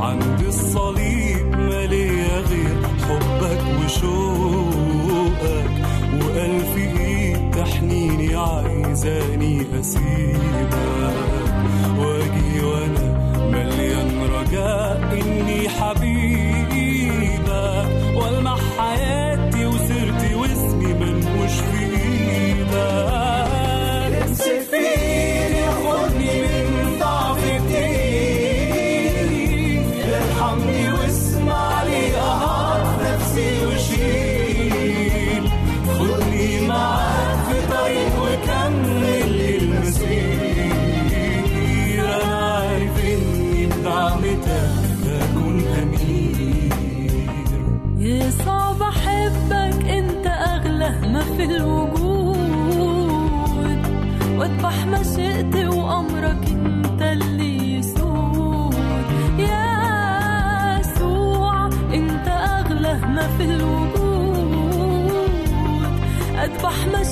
عند 0.00 0.40
الصليب 0.46 1.46
مالية 1.56 2.38
غير 2.40 2.76
حبك 3.08 3.62
وشوقك 3.84 5.70
وألف 6.12 6.76
إيد 6.76 7.50
تحنيني 7.50 8.34
عايزاني 8.34 9.66
أسيبك. 9.80 10.74
واجي 11.98 12.64
وأنا 12.64 13.08
مليان 13.52 14.22
رجاء 14.22 15.20
إني 15.20 15.68
حبيبك. 15.68 16.43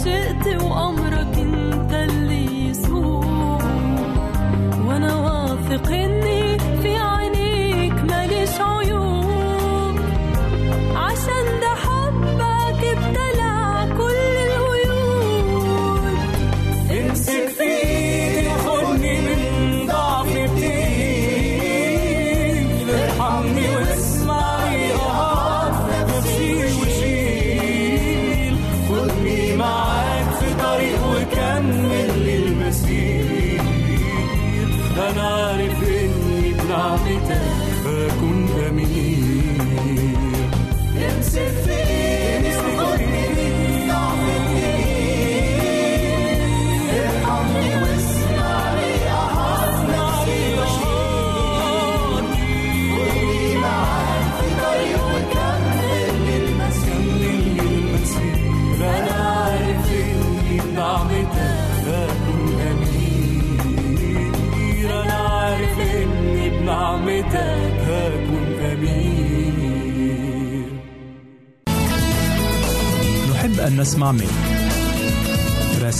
مشيئتي 0.02 0.56
وأمرك 0.56 1.38
انت 1.38 1.92
اللي 1.92 2.68
يسود 2.68 3.24
وأنا 4.86 5.14
واثق 5.14 5.88
اني 5.92 6.12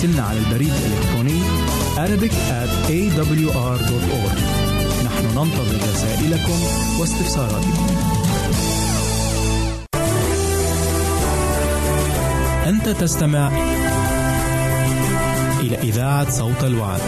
راسلنا 0.02 0.22
على 0.22 0.38
البريد 0.38 0.72
الإلكتروني 0.72 1.40
Arabic 1.96 2.32
at 2.32 2.90
awr.org 2.90 4.38
نحن 5.04 5.26
ننتظر 5.26 5.76
رسائلكم 5.92 6.58
واستفساراتكم. 7.00 7.86
أنت 12.66 12.88
تستمع 12.88 13.52
إلى 15.60 15.76
إذاعة 15.76 16.30
صوت 16.30 16.64
الوعد. 16.64 17.00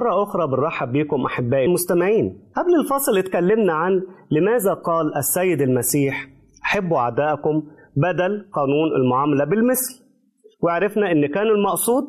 مرة 0.00 0.22
أخرى 0.22 0.46
بنرحب 0.46 0.92
بكم 0.92 1.24
أحبائي 1.24 1.64
المستمعين. 1.64 2.40
قبل 2.56 2.74
الفصل 2.80 3.18
اتكلمنا 3.18 3.72
عن 3.72 4.02
لماذا 4.30 4.74
قال 4.74 5.16
السيد 5.16 5.60
المسيح 5.62 6.28
حبوا 6.62 6.98
أعداءكم 6.98 7.62
بدل 7.96 8.48
قانون 8.52 8.88
المعاملة 8.96 9.44
بالمثل 9.44 10.04
وعرفنا 10.62 11.12
إن 11.12 11.26
كان 11.26 11.46
المقصود 11.46 12.04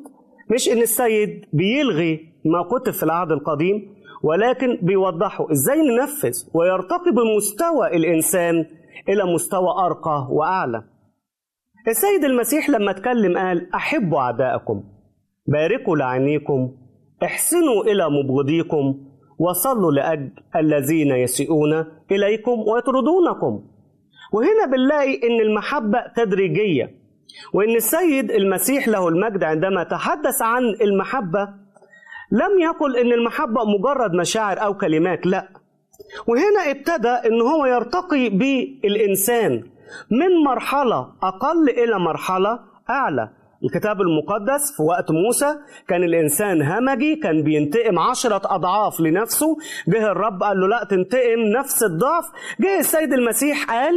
مش 0.54 0.70
إن 0.70 0.82
السيد 0.82 1.46
بيلغي 1.54 2.20
ما 2.46 2.64
كتب 2.64 2.92
في 2.94 3.04
العهد 3.04 3.32
القديم 3.32 3.96
ولكن 4.24 4.78
بيوضحوا 4.82 5.52
إزاي 5.52 5.78
ننفذ 5.82 6.34
ويرتقي 6.54 7.12
بمستوى 7.12 7.88
الإنسان 7.98 8.56
إلى 9.10 9.34
مستوى 9.34 9.70
أرقى 9.86 10.28
وأعلى. 10.30 10.84
السيد 11.88 12.24
المسيح 12.24 12.70
لما 12.70 12.92
اتكلم 12.92 13.38
قال 13.38 13.74
أحبوا 13.76 14.20
أعداءكم 14.20 14.84
باركوا 15.48 15.98
لعينيكم 15.98 16.72
احسنوا 17.24 17.84
إلى 17.84 18.10
مبغضيكم 18.10 18.98
وصلوا 19.40 19.92
لأجل 19.92 20.32
الذين 20.56 21.12
يسيئون 21.12 21.86
إليكم 22.12 22.52
ويطردونكم. 22.52 23.64
وهنا 24.34 24.66
بنلاقي 24.72 25.14
إن 25.28 25.40
المحبة 25.42 26.00
تدريجية 26.16 26.96
وإن 27.54 27.76
السيد 27.76 28.32
المسيح 28.32 28.88
له 28.88 29.08
المجد 29.08 29.44
عندما 29.44 29.84
تحدث 29.84 30.42
عن 30.42 30.64
المحبة 30.82 31.44
لم 32.32 32.60
يقل 32.62 32.98
إن 32.98 33.12
المحبة 33.14 33.62
مجرد 33.66 34.14
مشاعر 34.14 34.64
أو 34.64 34.74
كلمات 34.78 35.26
لا. 35.26 35.48
وهنا 36.28 36.72
ابتدى 36.72 37.10
إن 37.10 37.42
هو 37.42 37.66
يرتقي 37.66 38.30
بالإنسان 38.30 39.52
من 40.12 40.44
مرحلة 40.46 41.00
أقل 41.24 41.70
إلى 41.70 42.00
مرحلة 42.00 42.60
أعلى. 42.90 43.30
الكتاب 43.64 44.02
المقدس 44.02 44.76
في 44.78 44.84
وقت 44.84 45.12
موسى 45.12 45.56
كان 45.88 46.04
الإنسان 46.04 46.62
همجي 46.62 47.16
كان 47.16 47.44
بينتقم 47.44 48.00
عشرة 48.00 48.42
أضعاف 48.46 49.00
لنفسه. 49.00 49.58
جه 49.88 50.12
الرب 50.12 50.44
قال 50.44 50.60
له 50.60 50.68
لا 50.68 50.84
تنتقم 50.90 51.40
نفس 51.60 51.84
الضعف. 51.84 52.26
جه 52.62 52.80
السيد 52.80 53.14
المسيح 53.14 53.72
قال 53.72 53.94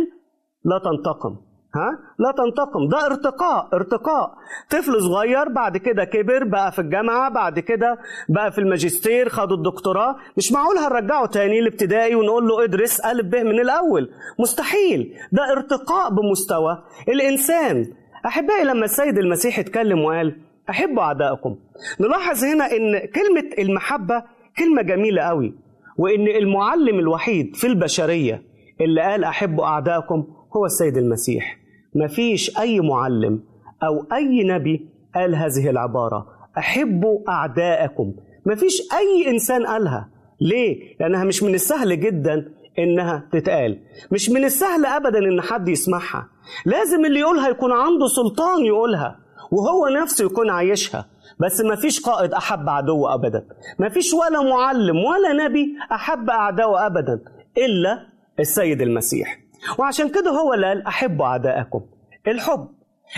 لا 0.64 0.79
تنتقم. 0.85 1.37
ها؟ 1.74 1.98
لا 2.18 2.33
تنتقم. 2.37 2.88
ده 2.88 3.07
ارتقاء 3.07 3.68
ارتقاء. 3.74 4.35
طفل 4.70 5.00
صغير 5.00 5.48
بعد 5.48 5.77
كده 5.77 6.05
كبر 6.05 6.44
بقى 6.44 6.72
في 6.72 6.79
الجامعة 6.79 7.31
بعد 7.31 7.59
كده 7.59 7.98
بقى 8.29 8.53
في 8.53 8.59
الماجستير 8.59 9.29
خد 9.29 9.53
الدكتوراه. 9.53 10.16
مش 10.37 10.53
معقول 10.53 10.79
هنرجعه 10.79 11.27
تاني 11.27 11.59
الابتدائي 11.59 12.14
ونقول 12.14 12.48
له 12.48 12.64
ادرس 12.64 13.00
ألف 13.00 13.27
ب 13.27 13.35
من 13.37 13.61
الأول. 13.61 14.11
مستحيل. 14.38 15.14
ده 15.33 15.53
ارتقاء 15.53 16.11
بمستوى. 16.11 16.79
الإنسان 17.09 17.87
أحبائي 18.26 18.64
لما 18.64 18.84
السيد 18.84 19.18
المسيح 19.18 19.58
اتكلم 19.58 20.00
وقال 20.00 20.37
أحبوا 20.70 21.02
أعدائكم 21.02 21.56
نلاحظ 22.00 22.44
هنا 22.44 22.64
إن 22.72 22.98
كلمة 22.98 23.50
المحبة 23.58 24.22
كلمة 24.58 24.82
جميلة 24.82 25.22
قوي 25.22 25.54
وإن 25.98 26.28
المعلم 26.28 26.98
الوحيد 26.98 27.56
في 27.56 27.66
البشرية 27.66 28.42
اللي 28.80 29.00
قال 29.00 29.24
أحبوا 29.24 29.64
أعدائكم 29.64 30.24
هو 30.56 30.66
السيد 30.66 30.96
المسيح. 30.96 31.58
مفيش 31.94 32.58
أي 32.58 32.80
معلم 32.80 33.40
أو 33.82 34.06
أي 34.12 34.44
نبي 34.44 34.88
قال 35.14 35.34
هذه 35.34 35.70
العبارة 35.70 36.26
أحبوا 36.58 37.18
أعداءكم. 37.28 38.12
مفيش 38.46 38.82
أي 38.92 39.30
إنسان 39.30 39.66
قالها. 39.66 40.08
ليه؟ 40.40 40.96
لأنها 41.00 41.24
مش 41.24 41.42
من 41.42 41.54
السهل 41.54 42.00
جدا 42.00 42.52
إنها 42.78 43.28
تتقال. 43.32 43.78
مش 44.12 44.30
من 44.30 44.44
السهل 44.44 44.87
أبدا 44.87 45.18
إن 45.18 45.40
حد 45.40 45.68
يسمعها. 45.68 46.28
لازم 46.66 47.04
اللي 47.04 47.20
يقولها 47.20 47.48
يكون 47.48 47.72
عنده 47.72 48.07
سلطان 48.07 48.64
يقولها 48.64 49.18
وهو 49.50 49.88
نفسه 49.88 50.24
يكون 50.24 50.50
عايشها. 50.50 51.07
بس 51.40 51.61
مفيش 51.61 52.00
قائد 52.00 52.33
أحب 52.33 52.68
عدو 52.68 53.07
أبدا. 53.07 53.46
مفيش 53.78 54.14
ولا 54.14 54.42
معلم 54.42 54.96
ولا 54.96 55.33
نبي 55.44 55.76
أحب 55.92 56.30
أعداءه 56.30 56.87
أبدا 56.87 57.20
إلا 57.59 58.07
السيد 58.40 58.83
المسيح. 58.83 59.40
وعشان 59.78 60.09
كده 60.09 60.30
هو 60.30 60.50
قال 60.50 60.87
أحبوا 60.87 61.26
أعداءكم. 61.26 61.80
الحب. 62.28 62.68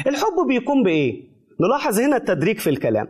الحب 0.06 0.46
بيكون 0.48 0.82
بإيه؟ 0.82 1.28
نلاحظ 1.60 2.00
هنا 2.00 2.16
التدريج 2.16 2.58
في 2.58 2.70
الكلام. 2.70 3.08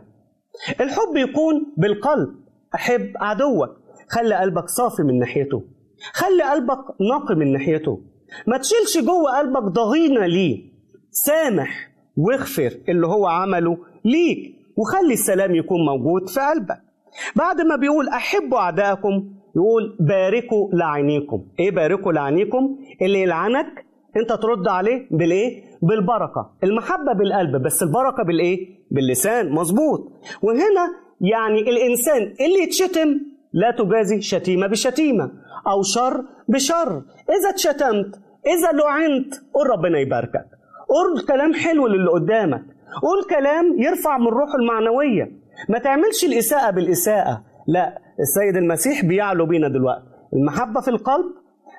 الحب 0.81 1.15
يكون 1.15 1.73
بالقلب. 1.77 2.35
أحب 2.75 3.13
عدوك. 3.15 3.69
خلي 4.09 4.35
قلبك 4.35 4.69
صافي 4.69 5.03
من 5.03 5.19
ناحيته. 5.19 5.63
خلي 6.13 6.43
قلبك 6.43 6.79
نقي 7.01 7.35
من 7.35 7.53
ناحيته. 7.53 8.01
ما 8.47 8.57
تشيلش 8.57 8.97
جوه 9.05 9.37
قلبك 9.37 9.63
ضغينة 9.63 10.25
ليه. 10.25 10.71
سامح 11.11 11.89
واغفر 12.17 12.71
اللي 12.89 13.07
هو 13.07 13.27
عمله 13.27 13.77
ليك 14.05 14.55
وخلي 14.77 15.13
السلام 15.13 15.55
يكون 15.55 15.85
موجود 15.85 16.29
في 16.29 16.39
قلبك. 16.39 16.81
بعد 17.35 17.61
ما 17.61 17.75
بيقول 17.75 18.09
أحبوا 18.09 18.57
أعداءكم 18.57 19.29
يقول 19.55 19.97
باركوا 19.99 20.69
لعينيكم. 20.73 21.43
إيه 21.59 21.71
باركوا 21.71 22.11
لعينيكم؟ 22.11 22.77
اللي 23.01 23.21
يلعنك 23.21 23.85
أنت 24.17 24.33
ترد 24.33 24.67
عليه 24.67 25.07
بالإيه؟ 25.11 25.63
بالبركة. 25.81 26.49
المحبة 26.63 27.13
بالقلب 27.13 27.63
بس 27.63 27.83
البركة 27.83 28.23
بالإيه؟ 28.23 28.67
باللسان. 28.91 29.51
مظبوط. 29.51 30.11
وهنا 30.41 30.87
يعني 31.21 31.59
الإنسان 31.59 32.21
اللي 32.21 32.63
يتشتم 32.63 33.19
لا 33.61 33.71
تجازي 33.71 34.21
شتيمة 34.21 34.67
بشتيمة 34.67 35.31
أو 35.67 35.81
شر 35.81 36.23
بشر. 36.47 37.01
إذا 37.35 37.49
اتشتمت 37.49 38.11
إذا 38.53 38.71
لعنت 38.79 39.33
قول 39.53 39.69
ربنا 39.69 39.99
يباركك. 39.99 40.45
قول 40.89 41.25
كلام 41.27 41.53
حلو 41.53 41.87
للي 41.87 42.09
قدامك. 42.09 42.63
قول 43.01 43.23
كلام 43.29 43.65
يرفع 43.79 44.17
من 44.17 44.27
روحه 44.27 44.55
المعنوية. 44.55 45.31
ما 45.69 45.79
تعملش 45.79 46.25
الإساءة 46.25 46.71
بالإساءة. 46.71 47.43
لا 47.67 47.97
السيد 48.19 48.57
المسيح 48.57 49.05
بيعلو 49.05 49.45
بينا 49.45 49.67
دلوقتي. 49.67 50.05
المحبة 50.33 50.81
في 50.81 50.87
القلب 50.87 51.25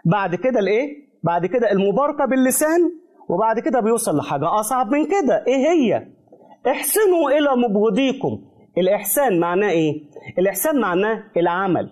بعد 0.05 0.35
كده 0.35 0.59
الإيه؟ 0.61 1.09
بعد 1.23 1.47
كده 1.47 1.73
المباركة 1.73 2.25
باللسان 2.25 2.81
وبعد 3.29 3.61
كده 3.61 3.81
بيوصل 3.81 4.17
لحاجة 4.17 4.61
أصعب 4.61 4.93
من 4.93 5.05
كده. 5.07 5.45
إيه 5.47 5.57
هي؟ 5.57 6.07
احسنوا 6.67 7.31
إلى 7.31 7.69
مبغضيكم. 7.69 8.41
الإحسان 8.79 9.41
معناه 9.41 9.71
إيه؟ 9.71 10.03
الإحسان 10.39 10.81
معناه 10.81 11.23
العمل 11.37 11.91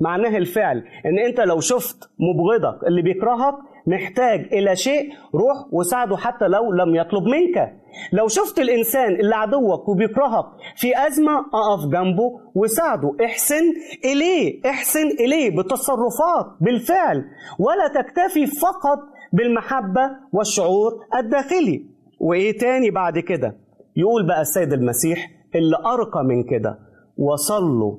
معناه 0.00 0.36
الفعل. 0.38 0.84
إن 1.06 1.18
أنت 1.18 1.40
لو 1.40 1.60
شفت 1.60 2.10
مبغضك 2.18 2.84
اللي 2.86 3.02
بيكرهك 3.02 3.54
محتاج 3.86 4.40
إلى 4.52 4.76
شيء 4.76 5.10
روح 5.34 5.66
وساعده 5.72 6.16
حتى 6.16 6.48
لو 6.48 6.72
لم 6.72 6.94
يطلب 6.96 7.22
منك. 7.24 7.74
لو 8.12 8.28
شفت 8.28 8.58
الإنسان 8.58 9.14
اللي 9.14 9.34
عدوك 9.34 9.88
وبيكرهك 9.88 10.44
في 10.76 11.06
أزمة 11.06 11.38
أقف 11.38 11.86
جنبه 11.92 12.40
وساعده. 12.54 13.16
إحسن 13.24 13.62
إليه 14.04 14.60
إحسن 14.70 15.06
إليه 15.20 15.56
بالتصرفات 15.56 16.46
بالفعل 16.60 17.24
ولا 17.58 17.88
تكتفي 18.02 18.46
فقط 18.46 18.98
بالمحبة 19.32 20.10
والشعور 20.32 20.92
الداخلي. 21.18 21.84
وإيه 22.20 22.58
تاني 22.58 22.90
بعد 22.90 23.18
كده؟ 23.18 23.56
يقول 23.96 24.26
بقى 24.26 24.40
السيد 24.40 24.72
المسيح 24.72 25.30
اللي 25.54 25.76
أرقى 25.86 26.24
من 26.24 26.42
كده. 26.42 26.78
وصلوا 27.16 27.98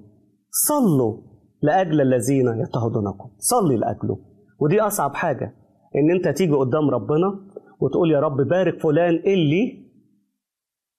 صلوا 0.52 1.22
لأجل 1.62 2.02
الذين 2.02 2.48
يضطهدونكم 2.48 3.32
صلي 3.38 3.78
لأجله. 3.78 4.20
ودي 4.60 4.82
أصعب 4.82 5.16
حاجة 5.16 5.56
إن 5.96 6.12
أنت 6.12 6.38
تيجي 6.38 6.54
قدام 6.54 6.90
ربنا 6.90 7.50
وتقول 7.80 8.12
يا 8.12 8.20
رب 8.20 8.38
بارك 8.38 8.82
فلان 8.82 9.16
اللي 9.16 9.90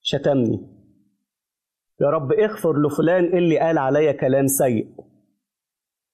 شتمني. 0.03 0.81
يا 2.01 2.11
رب 2.11 2.33
اغفر 2.33 2.83
لفلان 2.83 3.25
اللي 3.25 3.59
قال 3.59 3.79
عليا 3.79 4.13
كلام 4.13 4.47
سيء. 4.47 4.87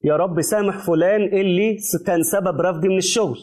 يا 0.05 0.17
رب 0.17 0.41
سامح 0.41 0.87
فلان 0.87 1.23
اللي 1.23 1.79
كان 2.07 2.23
سبب 2.23 2.61
رفضي 2.61 2.89
من 2.89 2.99
الشغل. 2.99 3.39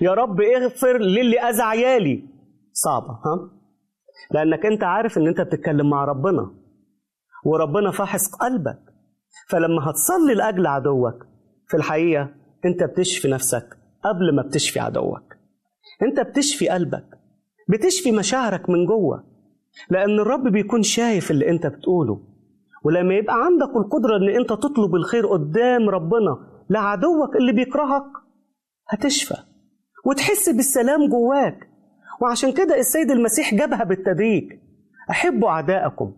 يا 0.00 0.14
رب 0.14 0.40
اغفر 0.40 0.98
للي 0.98 1.40
أذى 1.40 1.62
عيالي. 1.62 2.22
صعبة 2.72 3.10
ها؟ 3.10 3.57
لأنك 4.30 4.66
أنت 4.66 4.84
عارف 4.84 5.18
إن 5.18 5.26
أنت 5.28 5.40
بتتكلم 5.40 5.90
مع 5.90 6.04
ربنا. 6.04 6.50
وربنا 7.44 7.90
فاحص 7.90 8.34
قلبك. 8.34 8.78
فلما 9.48 9.90
هتصلي 9.90 10.34
لأجل 10.34 10.66
عدوك 10.66 11.26
في 11.68 11.76
الحقيقة 11.76 12.28
أنت 12.64 12.82
بتشفي 12.82 13.28
نفسك 13.28 13.78
قبل 14.04 14.34
ما 14.36 14.42
بتشفي 14.42 14.80
عدوك. 14.80 15.36
أنت 16.02 16.20
بتشفي 16.20 16.68
قلبك. 16.68 17.18
بتشفي 17.68 18.12
مشاعرك 18.12 18.70
من 18.70 18.86
جوه. 18.86 19.24
لأن 19.90 20.20
الرب 20.20 20.48
بيكون 20.48 20.82
شايف 20.82 21.30
اللي 21.30 21.50
أنت 21.50 21.66
بتقوله. 21.66 22.20
ولما 22.84 23.14
يبقى 23.14 23.34
عندك 23.44 23.76
القدرة 23.76 24.16
إن 24.16 24.28
أنت 24.28 24.48
تطلب 24.48 24.94
الخير 24.94 25.26
قدام 25.26 25.88
ربنا 25.88 26.62
لعدوك 26.70 27.36
اللي 27.36 27.52
بيكرهك 27.52 28.04
هتشفى. 28.88 29.36
وتحس 30.06 30.48
بالسلام 30.48 31.08
جواك. 31.08 31.67
وعشان 32.20 32.52
كده 32.52 32.78
السيد 32.78 33.10
المسيح 33.10 33.54
جابها 33.54 33.84
بالتدريج. 33.84 34.52
أحبوا 35.10 35.48
اعدائكم 35.48 36.12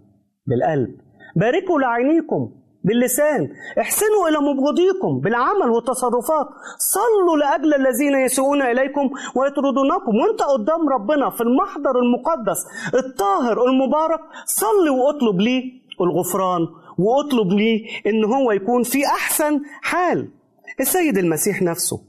بالقلب. 0.47 0.97
باركوا 1.37 1.81
لعينيكم 1.81 2.51
باللسان. 2.85 3.49
احسنوا 3.81 4.29
إلى 4.29 4.39
مبغضيكم 4.39 5.21
بالعمل 5.21 5.71
والتصرفات. 5.71 6.47
صلوا 6.79 7.37
لأجل 7.37 7.75
الذين 7.75 8.15
يسيئون 8.15 8.63
إليكم 8.63 9.11
ويطردونكم. 9.37 10.13
وانت 10.17 10.43
قدام 10.43 10.89
ربنا 10.89 11.31
في 11.31 11.41
المحضر 11.41 11.99
المقدس 11.99 12.67
الطاهر 12.95 13.65
المبارك 13.69 14.21
صلي 14.47 14.91
واطلب 14.91 15.41
ليه 15.41 15.81
الغفران 16.01 16.61
واطلب 16.99 17.53
ليه 17.53 17.87
إن 18.07 18.25
هو 18.25 18.53
يكون 18.53 18.83
في 18.83 19.07
أحسن 19.07 19.61
حال. 19.83 20.29
السيد 20.81 21.19
المسيح 21.19 21.63
نفسه 21.63 22.01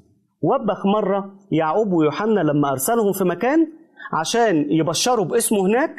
وبخ 0.41 0.85
مرة 0.85 1.33
يعقوب 1.51 1.93
ويوحنا 1.93 2.39
لما 2.39 2.71
أرسلهم 2.71 3.13
في 3.13 3.23
مكان 3.23 3.67
عشان 4.13 4.65
يبشروا 4.71 5.25
باسمه 5.25 5.59
هناك 5.59 5.95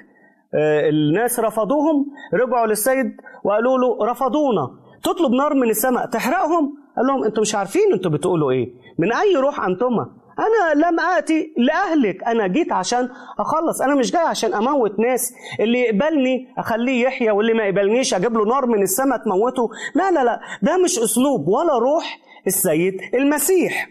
الناس 0.89 1.41
رفضوهم 1.41 2.07
رجعوا 2.35 2.67
للسيد 2.67 3.17
وقالوا 3.45 3.79
له 3.79 4.07
رفضونا. 4.11 4.71
تطلب 5.03 5.33
نار 5.33 5.55
من 5.55 5.71
السماء 5.71 6.07
تحرقهم؟ 6.07 6.75
قال 6.97 7.07
لهم 7.07 7.25
أنتوا 7.25 7.43
مش 7.43 7.55
عارفين 7.55 7.93
أنتوا 7.93 8.11
بتقولوا 8.11 8.51
إيه. 8.51 8.69
من 8.99 9.13
أي 9.13 9.37
روح 9.37 9.61
أنتما؟ 9.61 10.07
أنا 10.39 10.87
لم 10.87 11.01
آتي 11.01 11.55
لأهلك. 11.59 12.25
أنا 12.25 12.47
جيت 12.47 12.73
عشان 12.73 13.09
أخلص. 13.39 13.83
أنا 13.83 13.95
مش 13.95 14.13
جاي 14.13 14.23
عشان 14.23 14.55
أموت 14.55 14.99
ناس. 14.99 15.33
اللي 15.61 15.81
يقبلني 15.81 16.55
أخليه 16.59 17.05
يحيى 17.05 17.31
واللي 17.31 17.55
ما 17.55 17.65
يقبلنيش 17.65 18.15
أجيب 18.15 18.33
له 18.33 18.45
نار 18.45 18.67
من 18.67 18.83
السماء 18.83 19.19
تموته. 19.25 19.69
لا 19.95 20.11
لا 20.11 20.25
لا. 20.25 20.41
ده 20.63 20.77
مش 20.77 20.99
أسلوب 20.99 21.49
ولا 21.49 21.79
روح 21.79 22.19
السيد 22.47 23.01
المسيح. 23.15 23.89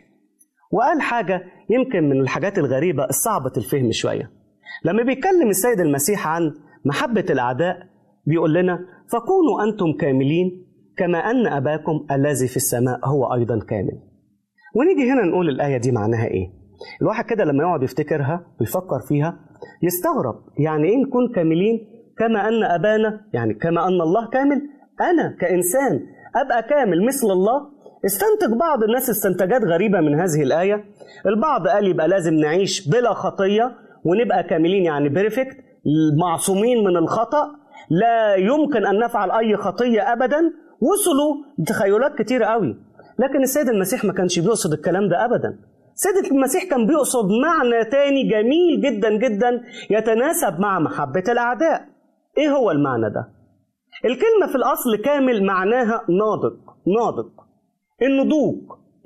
وقال 0.72 1.02
حاجة 1.02 1.42
يمكن 1.72 2.10
من 2.10 2.22
الحاجات 2.22 2.58
الغريبة 2.58 3.06
الصعبة 3.06 3.52
الفهم 3.58 3.92
شوية. 3.92 4.32
لما 4.86 5.04
بيتكلم 5.04 5.50
السيد 5.50 5.80
المسيح 5.80 6.28
عن 6.28 6.54
محبة 6.86 7.26
الأعداء 7.30 7.78
بيقول 8.26 8.54
لنا 8.54 8.80
فكونوا 9.12 9.64
أنتم 9.64 9.94
كاملين 10.00 10.66
كما 10.98 11.18
أن 11.18 11.48
أباكم 11.48 12.06
الذي 12.12 12.48
في 12.48 12.56
السماء 12.58 13.00
هو 13.06 13.34
أيضا 13.34 13.60
كامل. 13.70 14.00
ونيجي 14.76 15.12
هنا 15.12 15.22
نقول 15.32 15.50
الآية 15.50 15.78
دي 15.78 15.92
معناها 15.92 16.26
إيه؟ 16.28 16.48
الواحد 17.02 17.26
كده 17.26 17.44
لما 17.44 17.64
يقعد 17.64 17.84
يفتكرها 17.84 18.46
ويفكر 18.62 19.00
فيها 19.08 19.40
يستغرب 19.84 20.36
يعني 20.60 20.88
إيه 20.90 20.98
نكون 20.98 21.34
كاملين 21.36 21.80
كما 22.18 22.48
أن 22.48 22.64
أبانا 22.64 23.22
يعني 23.34 23.54
كما 23.54 23.88
أن 23.88 24.02
الله 24.02 24.30
كامل؟ 24.30 24.62
أنا 25.02 25.38
كإنسان 25.42 26.00
أبقى 26.36 26.64
كامل 26.70 27.06
مثل 27.06 27.28
الله؟ 27.28 27.71
استنتج 28.06 28.58
بعض 28.60 28.84
الناس 28.84 29.10
استنتاجات 29.10 29.62
غريبة 29.64 30.00
من 30.00 30.20
هذه 30.20 30.44
الآية. 30.44 30.86
البعض 31.26 31.68
قال 31.68 31.88
يبقى 31.88 32.08
لازم 32.08 32.34
نعيش 32.34 32.90
بلا 32.90 33.14
خطية 33.14 33.72
ونبقى 34.06 34.44
كاملين 34.44 34.86
يعني 34.86 35.10
بيرفكت 35.10 35.58
معصومين 36.22 36.84
من 36.84 36.98
الخطأ. 36.98 37.52
لا 37.90 38.36
يمكن 38.36 38.86
أن 38.86 39.00
نفعل 39.00 39.32
أي 39.32 39.58
خطية 39.58 40.14
أبدا. 40.14 40.40
وصلوا 40.82 41.36
تخيلات 41.68 42.16
كتيرة 42.22 42.46
قوي. 42.46 42.76
لكن 43.20 43.42
السيد 43.42 43.70
المسيح 43.70 44.06
ما 44.06 44.14
كانش 44.14 44.40
بيقصد 44.40 44.74
الكلام 44.74 45.10
ده 45.10 45.26
ابدا. 45.26 45.60
السيد 45.94 46.32
المسيح 46.32 46.64
كان 46.64 46.88
بيقصد 46.88 47.26
معنى 47.44 47.86
تاني 47.86 48.30
جميل 48.30 48.82
جدا 48.82 49.18
جدا 49.18 49.62
يتناسب 49.90 50.60
مع 50.60 50.80
محبة 50.80 51.24
الأعداء. 51.30 51.82
إيه 52.38 52.50
هو 52.50 52.72
المعنى 52.72 53.10
ده؟ 53.10 53.28
الكلمة 54.06 54.48
في 54.48 54.56
الأصل 54.56 54.96
كامل 55.04 55.44
معناها 55.46 56.02
ناضج 56.10 56.58
ناضج. 56.98 57.30
النضوج 58.02 58.56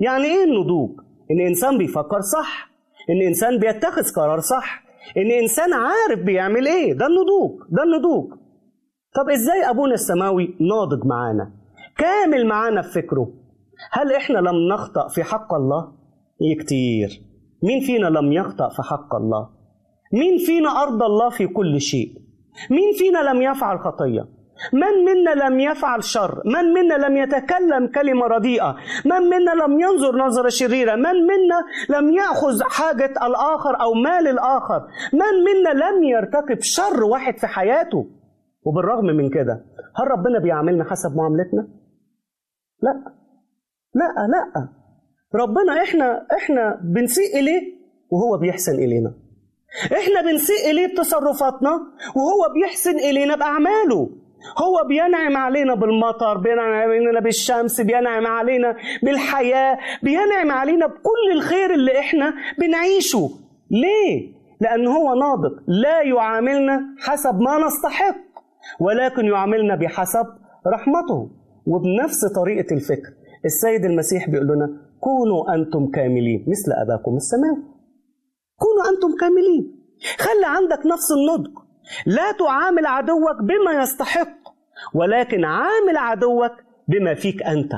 يعني 0.00 0.24
إيه 0.24 0.44
النضوج؟ 0.44 0.90
إن 1.30 1.40
إنسان 1.46 1.78
بيفكر 1.78 2.20
صح 2.20 2.70
إن 3.10 3.26
إنسان 3.26 3.58
بيتخذ 3.58 4.02
قرار 4.16 4.40
صح 4.40 4.82
إن 5.16 5.30
إنسان 5.30 5.72
عارف 5.72 6.18
بيعمل 6.24 6.66
إيه 6.66 6.92
ده 6.92 7.06
النضوج 7.06 7.60
ده 7.70 7.82
النضوج 7.82 8.32
طب 9.14 9.30
إزاي 9.30 9.70
أبونا 9.70 9.94
السماوي 9.94 10.54
ناضج 10.60 11.06
معانا 11.06 11.52
كامل 11.98 12.46
معانا 12.46 12.82
في 12.82 12.88
فكره 13.02 13.32
هل 13.92 14.12
إحنا 14.12 14.38
لم 14.38 14.68
نخطأ 14.72 15.08
في 15.08 15.22
حق 15.24 15.54
الله؟ 15.54 15.92
إيه 16.42 16.58
كتير 16.58 17.22
مين 17.62 17.80
فينا 17.80 18.06
لم 18.06 18.32
يخطأ 18.32 18.68
في 18.68 18.82
حق 18.82 19.14
الله؟ 19.14 19.48
مين 20.12 20.38
فينا 20.38 20.82
أرضى 20.82 21.04
الله 21.06 21.30
في 21.30 21.46
كل 21.46 21.80
شيء؟ 21.80 22.12
مين 22.70 22.92
فينا 22.98 23.18
لم 23.18 23.42
يفعل 23.42 23.78
خطية؟ 23.78 24.28
من 24.72 25.04
منا 25.04 25.30
لم 25.30 25.60
يفعل 25.60 26.04
شر؟ 26.04 26.42
من 26.44 26.64
منا 26.72 26.94
لم 26.94 27.16
يتكلم 27.16 27.86
كلمة 27.94 28.26
رديئة؟ 28.26 28.76
من 29.04 29.20
منا 29.22 29.50
لم 29.64 29.80
ينظر 29.80 30.16
نظرة 30.26 30.48
شريرة؟ 30.48 30.94
من 30.94 31.02
منا 31.26 31.64
لم 31.98 32.10
يأخذ 32.10 32.62
حاجة 32.62 33.12
الآخر 33.26 33.80
أو 33.80 33.94
مال 33.94 34.28
الآخر؟ 34.28 34.80
من 35.12 35.34
منا 35.46 35.84
لم 35.84 36.04
يرتكب 36.04 36.58
شر 36.60 37.04
واحد 37.04 37.38
في 37.38 37.46
حياته؟ 37.46 38.06
وبالرغم 38.66 39.04
من 39.06 39.30
كده 39.30 39.64
هل 39.96 40.08
ربنا 40.10 40.38
بيعاملنا 40.38 40.84
حسب 40.84 41.16
معاملتنا؟ 41.16 41.68
لا. 42.82 42.92
لا 43.94 44.26
لا. 44.28 44.68
ربنا 45.34 45.82
إحنا 45.82 46.26
إحنا 46.36 46.80
بنسيء 46.94 47.38
إليه 47.40 47.60
وهو 48.10 48.38
بيحسن 48.38 48.72
إلينا. 48.74 49.14
إحنا 49.92 50.30
بنسيء 50.30 50.70
إليه 50.70 50.86
بتصرفاتنا 50.94 51.70
وهو 52.16 52.52
بيحسن 52.54 52.98
إلينا 52.98 53.36
بأعماله. 53.36 54.10
هو 54.62 54.88
بينعم 54.88 55.36
علينا 55.36 55.74
بالمطر 55.74 56.38
بينعم 56.38 56.72
علينا 56.72 57.20
بالشمس 57.20 57.80
بينعم 57.80 58.26
علينا 58.26 58.76
بالحياة 59.02 59.78
بينعم 60.02 60.50
علينا 60.50 60.86
بكل 60.86 61.32
الخير 61.32 61.74
اللي 61.74 61.98
إحنا 61.98 62.34
بنعيشه. 62.58 63.30
ليه؟ 63.70 64.36
لأن 64.60 64.86
هو 64.86 65.14
ناضج. 65.14 65.58
لا 65.66 66.02
يعاملنا 66.02 66.80
حسب 66.98 67.40
ما 67.40 67.66
نستحق 67.66 68.16
ولكن 68.80 69.24
يعاملنا 69.24 69.74
بحسب 69.76 70.26
رحمته. 70.66 71.30
وبنفس 71.66 72.24
طريقة 72.24 72.74
الفكر 72.74 73.12
السيد 73.44 73.84
المسيح 73.84 74.30
بيقول 74.30 74.46
لنا 74.46 74.68
كونوا 75.00 75.54
أنتم 75.54 75.86
كاملين 75.86 76.44
مثل 76.48 76.72
أباكم 76.72 77.16
السماوي. 77.16 77.62
كونوا 78.56 78.94
أنتم 78.94 79.16
كاملين 79.20 79.76
خلي 80.18 80.46
عندك 80.46 80.86
نفس 80.86 81.12
النضج. 81.12 81.65
لا 82.06 82.32
تعامل 82.32 82.86
عدوك 82.86 83.42
بما 83.42 83.82
يستحق 83.82 84.38
ولكن 84.94 85.44
عامل 85.44 85.96
عدوك 85.96 86.52
بما 86.88 87.14
فيك 87.14 87.42
أنت. 87.42 87.72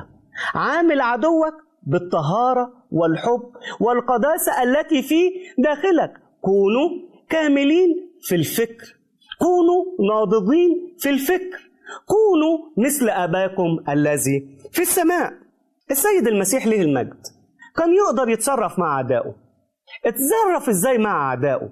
عامل 0.55 1.01
عدوك 1.01 1.55
بالطهارة 1.83 2.73
والحب 2.91 3.53
والقداسة 3.81 4.63
التي 4.63 5.03
في 5.03 5.31
داخلك. 5.59 6.13
كونوا 6.41 6.89
كاملين 7.29 8.11
في 8.21 8.35
الفكر. 8.35 8.99
كونوا 9.39 9.85
ناضجين 10.11 10.97
في 10.99 11.11
الفكر. 11.11 11.71
كونوا 12.07 12.87
مثل 12.87 13.09
أباكم 13.09 13.79
الذي 13.89 14.59
في 14.73 14.83
السماء. 14.83 15.33
السيد 15.91 16.27
المسيح 16.29 16.67
له 16.67 16.83
المجد. 16.83 17.27
كان 17.77 17.95
يقدر 17.95 18.29
يتصرف 18.29 18.79
مع 18.79 18.97
أعدائه. 18.97 19.35
اتصرف 20.05 20.69
إزاي 20.69 20.99
مع 20.99 21.31
أعدائه؟ 21.31 21.71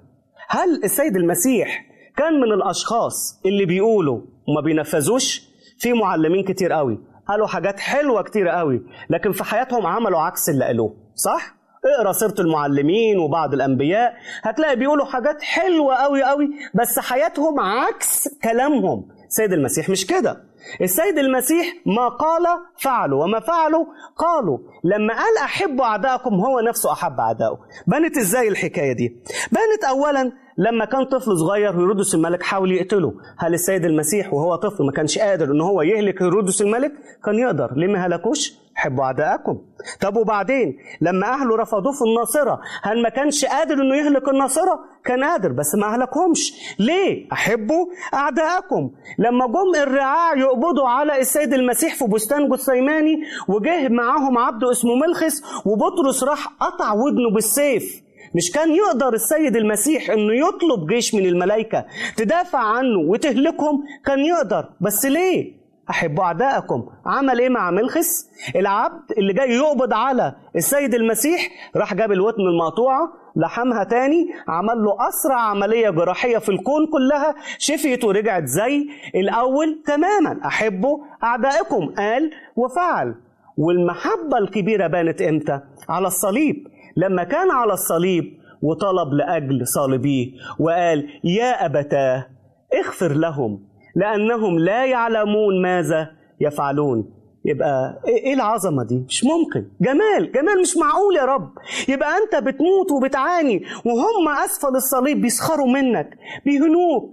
هل 0.49 0.83
السيد 0.83 1.15
المسيح 1.15 1.85
كان 2.17 2.33
من 2.39 2.51
الأشخاص 2.53 3.41
اللي 3.45 3.65
بيقولوا 3.65 4.21
وما 4.47 4.61
بينفذوش 4.61 5.41
في 5.79 5.93
معلمين 5.93 6.43
كتير 6.45 6.71
قوي. 6.73 6.99
قالوا 7.27 7.47
حاجات 7.47 7.79
حلوة 7.79 8.21
كتير 8.23 8.47
قوي 8.47 8.81
لكن 9.09 9.31
في 9.31 9.43
حياتهم 9.43 9.85
عملوا 9.85 10.19
عكس 10.19 10.49
اللي 10.49 10.65
قالوه 10.65 10.95
صح؟ 11.15 11.57
اقرأ 11.99 12.11
سيرة 12.11 12.33
المعلمين 12.39 13.19
وبعض 13.19 13.53
الأنبياء 13.53 14.13
هتلاقي 14.43 14.75
بيقولوا 14.75 15.05
حاجات 15.05 15.41
حلوة 15.41 15.95
قوي 15.95 16.23
قوي 16.23 16.49
بس 16.73 16.99
حياتهم 16.99 17.59
عكس 17.59 18.27
كلامهم. 18.43 19.07
سيد 19.29 19.53
المسيح 19.53 19.89
مش 19.89 20.05
كده. 20.07 20.43
السيد 20.81 21.17
المسيح 21.17 21.73
ما 21.85 22.07
قال 22.07 22.43
فعلوا 22.77 23.23
وما 23.23 23.39
فعلوا 23.39 23.85
قالوا. 24.17 24.57
لما 24.83 25.13
قال 25.13 25.37
أحبوا 25.43 25.85
أعداءكم 25.85 26.33
هو 26.33 26.59
نفسه 26.59 26.91
أحب 26.91 27.19
أعدائه. 27.19 27.57
بانت 27.87 28.17
إزاي 28.17 28.47
الحكاية 28.47 28.93
دي؟ 28.93 29.17
بانت 29.51 29.83
أولا 29.89 30.31
لما 30.57 30.85
كان 30.85 31.05
طفل 31.05 31.37
صغير 31.37 31.71
هيرودس 31.71 32.15
الملك 32.15 32.43
حاول 32.43 32.71
يقتله. 32.71 33.13
هل 33.37 33.53
السيد 33.53 33.85
المسيح 33.85 34.33
وهو 34.33 34.55
طفل 34.55 34.85
ما 34.85 34.91
كانش 34.91 35.19
قادر 35.19 35.51
إن 35.51 35.61
هو 35.61 35.81
يهلك 35.81 36.21
هيرودس 36.21 36.61
الملك؟ 36.61 36.91
كان 37.25 37.39
يقدر. 37.39 37.73
ليه 37.75 38.05
هلكوش؟ 38.05 38.53
حبوا 38.77 39.03
اعدائكم 39.03 39.57
طب 40.01 40.15
وبعدين 40.17 40.77
لما 41.01 41.27
أهله 41.33 41.55
رفضوه 41.57 41.91
في 41.93 42.01
الناصرة 42.01 42.59
هل 42.83 43.01
ما 43.01 43.09
كانش 43.09 43.45
قادر 43.45 43.73
إنه 43.73 43.95
يهلك 43.95 44.29
الناصرة؟ 44.29 44.79
كان 45.05 45.23
قادر 45.23 45.51
بس 45.51 45.75
ما 45.75 45.95
هلكهمش 45.95 46.53
ليه؟ 46.79 47.27
أحبوا 47.31 47.85
اعدائكم 48.13 48.91
لما 49.19 49.47
جم 49.47 49.81
الرعاع 49.81 50.35
يقبضوا 50.37 50.89
على 50.89 51.19
السيد 51.19 51.53
المسيح 51.53 51.95
في 51.95 52.05
بستان 52.05 52.49
جثيماني 52.49 53.15
وجه 53.47 53.87
معاهم 53.89 54.37
عبد 54.37 54.63
اسمه 54.63 54.95
ملخس 54.95 55.43
وبطرس 55.65 56.23
راح 56.23 56.47
قطع 56.47 56.93
ودنه 56.93 57.29
بالسيف. 57.33 58.01
مش 58.35 58.51
كان 58.51 58.71
يقدر 58.75 59.13
السيد 59.13 59.55
المسيح 59.55 60.09
إنه 60.09 60.33
يطلب 60.33 60.87
جيش 60.87 61.15
من 61.15 61.25
الملائكة 61.25 61.85
تدافع 62.17 62.59
عنه 62.59 62.99
وتهلكهم؟ 62.99 63.83
كان 64.05 64.19
يقدر. 64.19 64.69
بس 64.81 65.05
ليه؟ 65.05 65.56
أحبوا 65.89 66.23
أعدائكم 66.23 66.89
عمل 67.05 67.39
إيه 67.39 67.49
مع 67.49 67.71
ملخس 67.71 68.29
العبد 68.55 69.11
اللي 69.17 69.33
جاي 69.33 69.51
يقبض 69.51 69.93
على 69.93 70.35
السيد 70.55 70.93
المسيح 70.93 71.49
راح 71.75 71.93
جاب 71.93 72.11
الودن 72.11 72.41
المقطوعة 72.41 73.13
لحمها 73.35 73.83
تاني 73.83 74.27
عمل 74.47 74.83
له 74.83 75.09
أسرع 75.09 75.39
عملية 75.39 75.89
جراحية 75.89 76.37
في 76.37 76.49
الكون 76.49 76.87
كلها 76.87 77.35
شفيت 77.57 78.03
ورجعت 78.03 78.43
زي 78.45 78.87
الأول 79.15 79.83
تماما. 79.85 80.39
أحبوا 80.45 80.97
أعدائكم. 81.23 81.93
قال 81.97 82.31
وفعل. 82.55 83.15
والمحبة 83.57 84.37
الكبيرة 84.37 84.87
بانت 84.87 85.21
إمتى؟ 85.21 85.59
على 85.89 86.07
الصليب. 86.07 86.67
لما 86.97 87.23
كان 87.23 87.51
على 87.51 87.73
الصليب 87.73 88.37
وطلب 88.61 89.13
لأجل 89.13 89.67
صالبيه 89.67 90.31
وقال 90.59 91.09
يا 91.23 91.65
أبتاه 91.65 92.27
اغفر 92.73 93.13
لهم. 93.13 93.59
لأنهم 93.97 94.59
لا 94.59 94.85
يعلمون 94.85 95.61
ماذا 95.61 96.09
يفعلون. 96.41 97.13
يبقى 97.45 98.01
إيه 98.07 98.33
العظمة 98.33 98.83
دي؟ 98.83 99.03
مش 99.07 99.23
ممكن. 99.23 99.69
جمال. 99.81 100.31
جمال 100.31 100.61
مش 100.61 100.77
معقول 100.77 101.15
يا 101.15 101.25
رب. 101.25 101.51
يبقى 101.89 102.09
أنت 102.17 102.35
بتموت 102.43 102.91
وبتعاني 102.91 103.63
وهم 103.85 104.29
أسفل 104.45 104.75
الصليب 104.75 105.21
بيسخروا 105.21 105.67
منك 105.67 106.09
بيهنوك. 106.45 107.11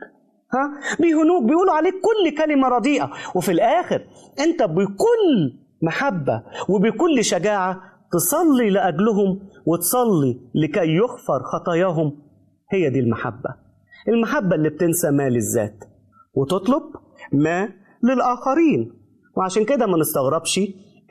ها؟ 0.54 0.72
بيهنوك. 1.00 1.42
بيقولوا 1.42 1.72
عليك 1.72 1.94
كل 1.94 2.36
كلمة 2.38 2.68
رديئة. 2.68 3.10
وفي 3.34 3.52
الآخر 3.52 4.02
أنت 4.40 4.62
بكل 4.62 5.58
محبة 5.82 6.42
وبكل 6.68 7.24
شجاعة 7.24 7.80
تصلي 8.12 8.70
لأجلهم 8.70 9.40
وتصلي 9.66 10.40
لكي 10.54 10.88
يغفر 10.88 11.42
خطاياهم. 11.52 12.18
هي 12.72 12.90
دي 12.90 13.00
المحبة. 13.00 13.54
المحبة 14.08 14.54
اللي 14.54 14.68
بتنسى 14.68 15.10
ما 15.10 15.28
للذات 15.28 15.84
وتطلب 16.34 16.82
ما 17.32 17.68
للآخرين. 18.02 18.92
وعشان 19.36 19.64
كده 19.64 19.86
ما 19.86 19.98
نستغربش 19.98 20.60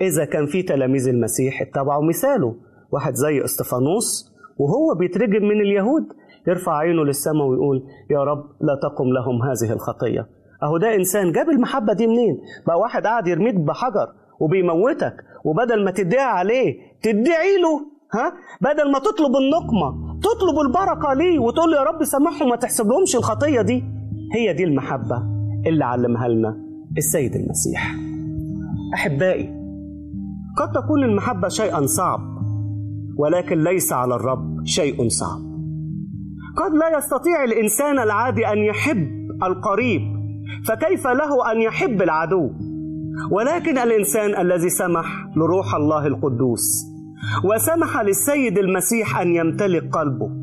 إذا 0.01 0.25
كان 0.25 0.45
في 0.45 0.63
تلاميذ 0.63 1.07
المسيح 1.07 1.62
اتبعوا 1.62 2.03
مثاله. 2.09 2.55
واحد 2.91 3.13
زي 3.13 3.43
إستفانوس 3.43 4.33
وهو 4.57 4.95
بيترجم 4.99 5.43
من 5.45 5.62
اليهود 5.62 6.03
يرفع 6.47 6.77
عينه 6.77 7.05
للسماء 7.05 7.47
ويقول 7.47 7.83
يا 8.12 8.23
رب 8.23 8.43
لا 8.62 8.79
تقم 8.83 9.07
لهم 9.07 9.41
هذه 9.41 9.73
الخطية. 9.73 10.27
أهو 10.63 10.77
ده 10.77 10.95
إنسان 10.95 11.31
جاب 11.31 11.49
المحبة 11.49 11.93
دي 11.93 12.07
منين؟ 12.07 12.38
بقى 12.67 12.79
واحد 12.79 13.03
قاعد 13.07 13.27
يرميك 13.27 13.55
بحجر 13.55 14.07
وبيموتك 14.39 15.15
وبدل 15.45 15.86
ما 15.86 15.91
تدعي 15.91 16.23
عليه 16.23 16.75
تدعي 17.03 17.57
له 17.57 17.79
ها؟ 18.13 18.33
بدل 18.62 18.91
ما 18.91 18.99
تطلب 18.99 19.36
النقمة 19.36 20.19
تطلب 20.19 20.59
البركة 20.59 21.13
ليه؟ 21.13 21.39
وتقول 21.39 21.71
له 21.71 21.77
يا 21.77 21.83
رب 21.83 22.03
سامحهم 22.03 22.49
ما 22.49 22.55
تحسبلهمش 22.55 23.15
الخطية 23.15 23.62
دي. 23.62 23.83
هي 24.34 24.54
دي 24.54 24.63
المحبة 24.63 25.24
اللي 25.67 25.86
علمها 25.86 26.28
لنا 26.28 26.58
السيد 26.98 27.36
المسيح. 27.36 27.96
أحبائي 28.93 29.50
قد 30.58 30.72
تكون 30.72 31.04
المحبة 31.04 31.48
شيئا 31.48 31.86
صعب 31.86 32.19
ولكن 33.17 33.63
ليس 33.63 33.93
على 33.93 34.15
الرب 34.15 34.65
شيء 34.65 35.08
صعب. 35.10 35.39
قد 36.58 36.72
لا 36.72 36.98
يستطيع 36.98 37.43
الإنسان 37.43 38.00
العادي 38.00 38.48
أن 38.48 38.58
يحب 38.58 39.08
القريب 39.43 40.02
فكيف 40.67 41.08
له 41.08 41.52
أن 41.52 41.62
يحب 41.62 42.02
العدو؟ 42.02 42.50
ولكن 43.32 43.78
الإنسان 43.78 44.41
الذي 44.41 44.69
سمح 44.69 45.06
لروح 45.36 45.76
الله 45.76 46.08
القدوس 46.08 46.86
وسمح 47.43 48.02
للسيد 48.02 48.58
المسيح 48.58 49.19
أن 49.19 49.36
يمتلك 49.36 49.89
قلبه 49.96 50.42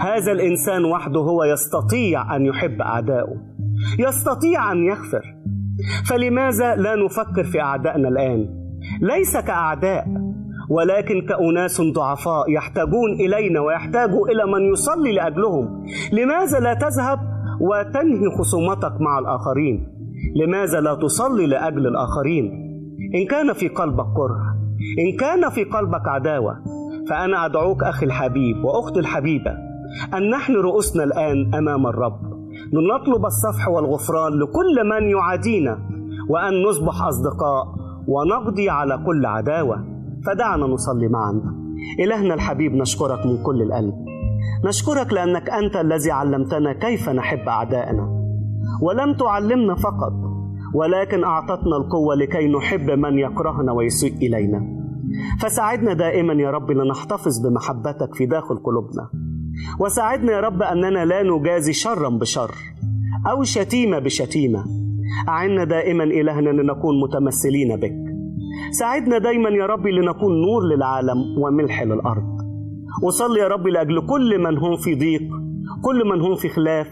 هذا 0.00 0.32
الإنسان 0.32 0.84
وحده 0.84 1.20
هو 1.20 1.44
يستطيع 1.44 2.36
أن 2.36 2.46
يحب 2.46 2.80
أعدائه 2.80 3.36
يستطيع 3.98 4.72
أن 4.72 4.84
يغفر. 4.84 5.34
فلماذا 6.06 6.74
لا 6.74 6.94
نفكر 6.96 7.44
في 7.44 7.60
أعدائنا 7.60 8.08
الآن؟ 8.08 8.48
ليس 9.00 9.36
كأعداء 9.36 10.06
ولكن 10.70 11.26
كأناس 11.26 11.80
ضعفاء 11.80 12.50
يحتاجون 12.50 13.12
إلينا 13.12 13.60
ويحتاجوا 13.60 14.28
إلى 14.28 14.52
من 14.52 14.72
يصلي 14.72 15.12
لأجلهم. 15.12 15.84
لماذا 16.12 16.58
لا 16.60 16.74
تذهب 16.74 17.18
وتنهي 17.60 18.30
خصومتك 18.38 19.00
مع 19.00 19.18
الآخرين؟ 19.18 19.88
لماذا 20.36 20.80
لا 20.80 20.94
تصلي 20.94 21.46
لأجل 21.46 21.86
الآخرين؟ 21.86 22.64
إن 23.14 23.26
كان 23.26 23.52
في 23.52 23.68
قلبك 23.68 24.06
كره 24.16 24.54
إن 24.98 25.16
كان 25.16 25.50
في 25.50 25.64
قلبك 25.64 26.08
عداوة 26.08 26.56
فأنا 27.08 27.46
أدعوك 27.46 27.82
أخي 27.82 28.06
الحبيب 28.06 28.64
وأختي 28.64 29.00
الحبيبة 29.00 29.73
أن 30.14 30.30
نحن 30.30 30.52
رؤوسنا 30.52 31.04
الآن 31.04 31.54
أمام 31.54 31.86
الرب. 31.86 32.20
لنطلب 32.72 33.26
الصفح 33.26 33.68
والغفران 33.68 34.32
لكل 34.32 34.88
من 34.90 35.08
يعادينا 35.08 35.78
وأن 36.28 36.62
نصبح 36.62 37.02
أصدقاء 37.02 37.74
ونقضي 38.08 38.70
على 38.70 38.98
كل 39.06 39.26
عداوة. 39.26 39.84
فدعنا 40.26 40.66
نصلي 40.66 41.08
معا. 41.08 41.42
إلهنا 42.00 42.34
الحبيب 42.34 42.74
نشكرك 42.74 43.26
من 43.26 43.42
كل 43.42 43.62
القلب. 43.62 43.94
نشكرك 44.64 45.12
لأنك 45.12 45.50
أنت 45.50 45.76
الذي 45.76 46.10
علمتنا 46.10 46.72
كيف 46.72 47.08
نحب 47.08 47.48
أعدائنا 47.48 48.08
ولم 48.82 49.14
تعلمنا 49.14 49.74
فقط 49.74 50.12
ولكن 50.74 51.24
أعطتنا 51.24 51.76
القوة 51.76 52.14
لكي 52.14 52.48
نحب 52.48 52.90
من 52.90 53.18
يكرهنا 53.18 53.72
ويسيء 53.72 54.16
إلينا. 54.16 54.84
فساعدنا 55.40 55.92
دائما 55.92 56.32
يا 56.32 56.50
رب 56.50 56.70
لنحتفظ 56.70 57.46
بمحبتك 57.46 58.14
في 58.14 58.26
داخل 58.26 58.56
قلوبنا. 58.56 59.10
وساعدنا 59.80 60.32
يا 60.32 60.40
رب 60.40 60.62
أننا 60.62 61.04
لا 61.04 61.22
نجازي 61.22 61.72
شرا 61.72 62.08
بشر 62.08 62.50
أو 63.30 63.42
شتيمة 63.42 63.98
بشتيمة. 63.98 64.64
أعنا 65.28 65.64
دائما 65.64 66.04
إلهنا 66.04 66.50
لنكون 66.50 67.00
متمثلين 67.00 67.76
بك. 67.76 67.94
ساعدنا 68.70 69.18
دايما 69.18 69.48
يا 69.50 69.66
رب 69.66 69.86
لنكون 69.86 70.42
نور 70.42 70.62
للعالم 70.74 71.18
وملح 71.38 71.82
للأرض. 71.82 72.34
وصلي 73.02 73.40
يا 73.40 73.48
رب 73.48 73.66
لأجل 73.66 74.06
كل 74.06 74.38
من 74.38 74.58
هم 74.58 74.76
في 74.76 74.94
ضيق 74.94 75.22
كل 75.82 76.08
من 76.08 76.20
هم 76.20 76.34
في 76.34 76.48
خلاف 76.48 76.88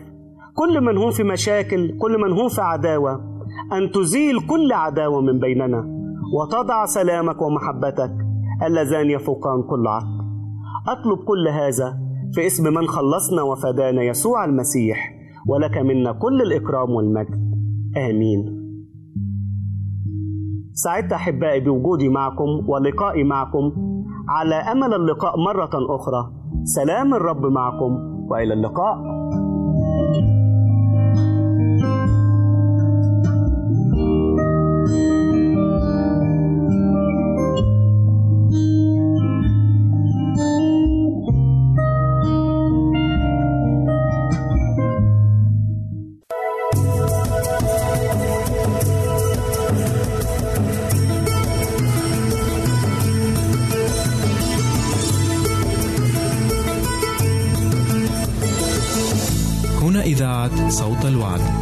كل 0.55 0.81
من 0.81 0.99
هم 0.99 1.11
في 1.11 1.25
مشاكل 1.25 1.99
كل 1.99 2.21
من 2.21 2.33
هم 2.33 2.49
في 2.49 2.61
عداوة. 2.61 3.21
أن 3.73 3.91
تزيل 3.91 4.47
كل 4.47 4.73
عداوة 4.73 5.21
من 5.21 5.39
بيننا 5.39 5.85
وتضع 6.35 6.85
سلامك 6.85 7.43
ومحبتك. 7.43 8.13
اللذان 8.67 9.11
يفوقان 9.11 9.63
كل 9.63 9.87
عقل. 9.87 10.23
أطلب 10.89 11.19
كل 11.25 11.49
هذا 11.49 12.02
في 12.35 12.47
اسم 12.47 12.64
من 12.75 12.87
خلصنا 12.88 13.42
وفدانا 13.42 14.03
يسوع 14.03 14.45
المسيح 14.45 15.14
ولك 15.49 15.79
منا 15.79 16.12
كل 16.12 16.42
الإكرام 16.42 16.90
والمجد. 16.90 17.53
آمين. 17.97 18.62
سعدت 20.73 21.12
أحبائي 21.12 21.61
بوجودي 21.61 22.09
معكم 22.09 22.68
ولقائي 22.68 23.25
معكم. 23.25 23.73
على 24.29 24.55
أمل 24.55 24.95
اللقاء 24.95 25.38
مرة 25.38 25.71
أخرى. 25.97 26.33
سلام 26.64 27.14
الرب 27.14 27.47
معكم 27.47 27.92
وإلى 28.31 28.55
اللقاء. 28.55 28.97
صوت 60.69 61.05
الوعد. 61.05 61.62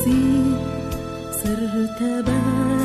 نسيت 0.00 0.60
صرت 1.32 2.02
بدد 2.02 2.79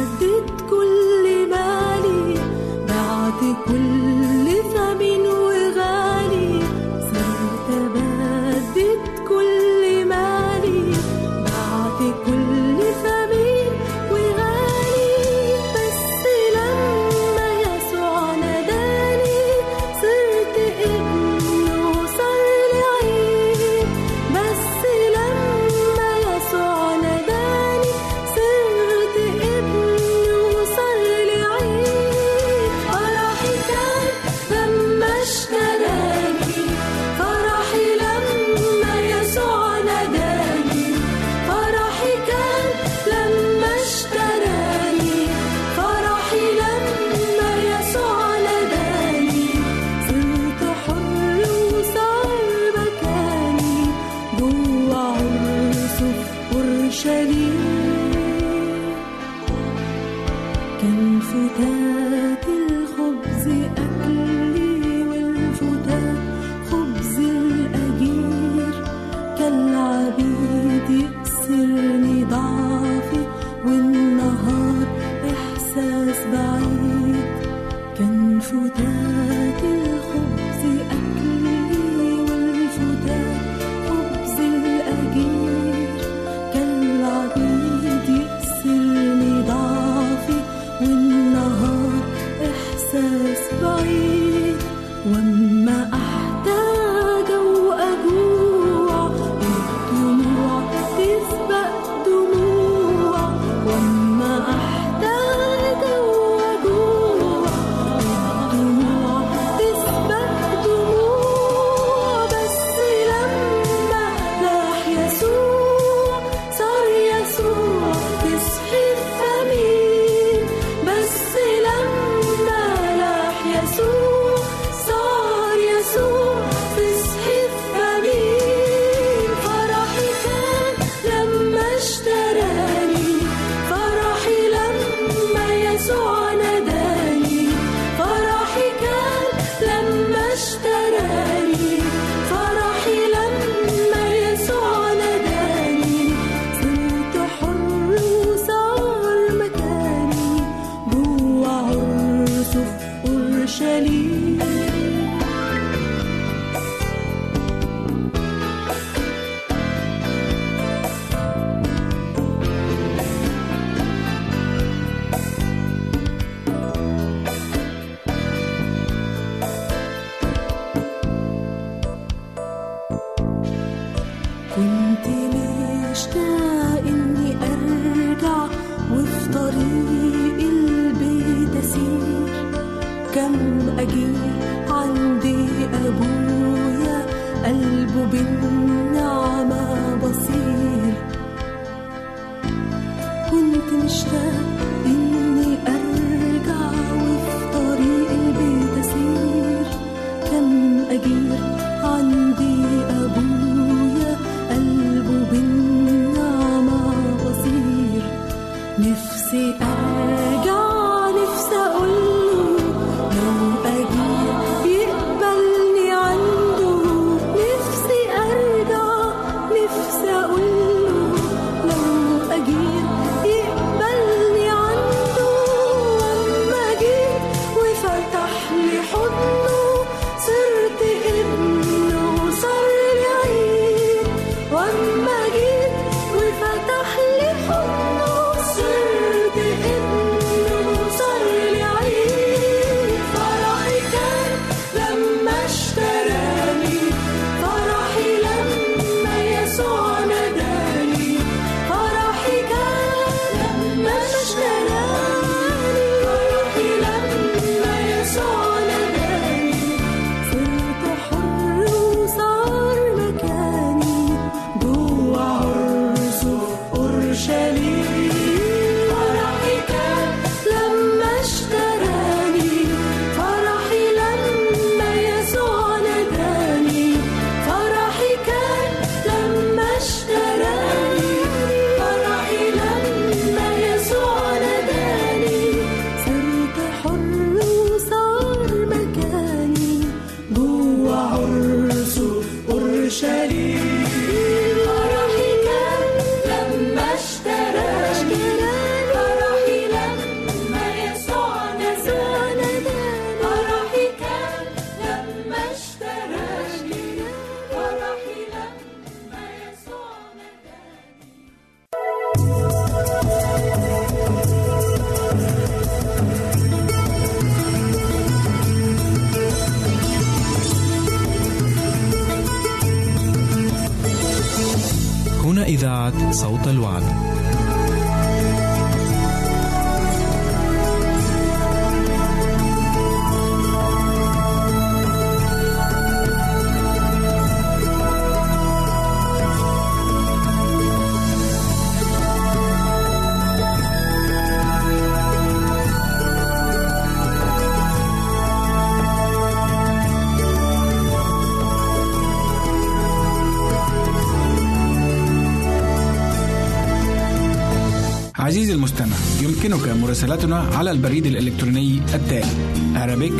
يمكنك 359.55 359.83
مراسلتنا 359.83 360.37
على 360.37 360.71
البريد 360.71 361.05
الإلكتروني 361.05 361.81
التالي 361.93 362.55
Arabic 362.75 363.13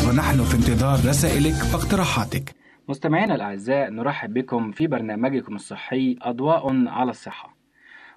ونحن 0.07 0.43
في 0.43 0.55
انتظار 0.55 0.99
رسائلك 1.05 1.55
واقتراحاتك. 1.73 2.55
مستمعينا 2.89 3.35
الأعزاء 3.35 3.89
نرحب 3.89 4.33
بكم 4.33 4.71
في 4.71 4.87
برنامجكم 4.87 5.55
الصحي 5.55 6.17
أضواء 6.21 6.87
على 6.87 7.11
الصحة. 7.11 7.55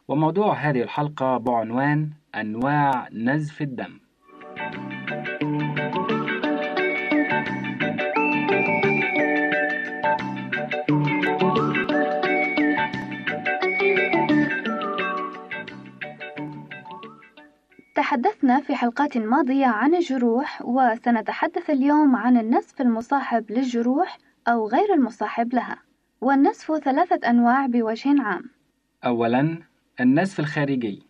وموضوع 0.08 0.54
هذه 0.54 0.82
الحلقة 0.82 1.36
بعنوان 1.36 2.10
أنواع 2.34 3.08
نزف 3.12 3.62
الدم. 3.62 4.00
تحدثنا 18.12 18.60
في 18.60 18.74
حلقات 18.74 19.18
ماضية 19.18 19.66
عن 19.66 19.94
الجروح 19.94 20.62
وسنتحدث 20.64 21.70
اليوم 21.70 22.16
عن 22.16 22.36
النسف 22.36 22.80
المصاحب 22.80 23.50
للجروح 23.50 24.18
أو 24.48 24.68
غير 24.68 24.94
المصاحب 24.94 25.54
لها. 25.54 25.78
والنسف 26.20 26.76
ثلاثة 26.84 27.30
أنواع 27.30 27.66
بوجه 27.66 28.22
عام. 28.22 28.50
أولا 29.04 29.58
النزف 30.00 30.40
الخارجي. 30.40 31.02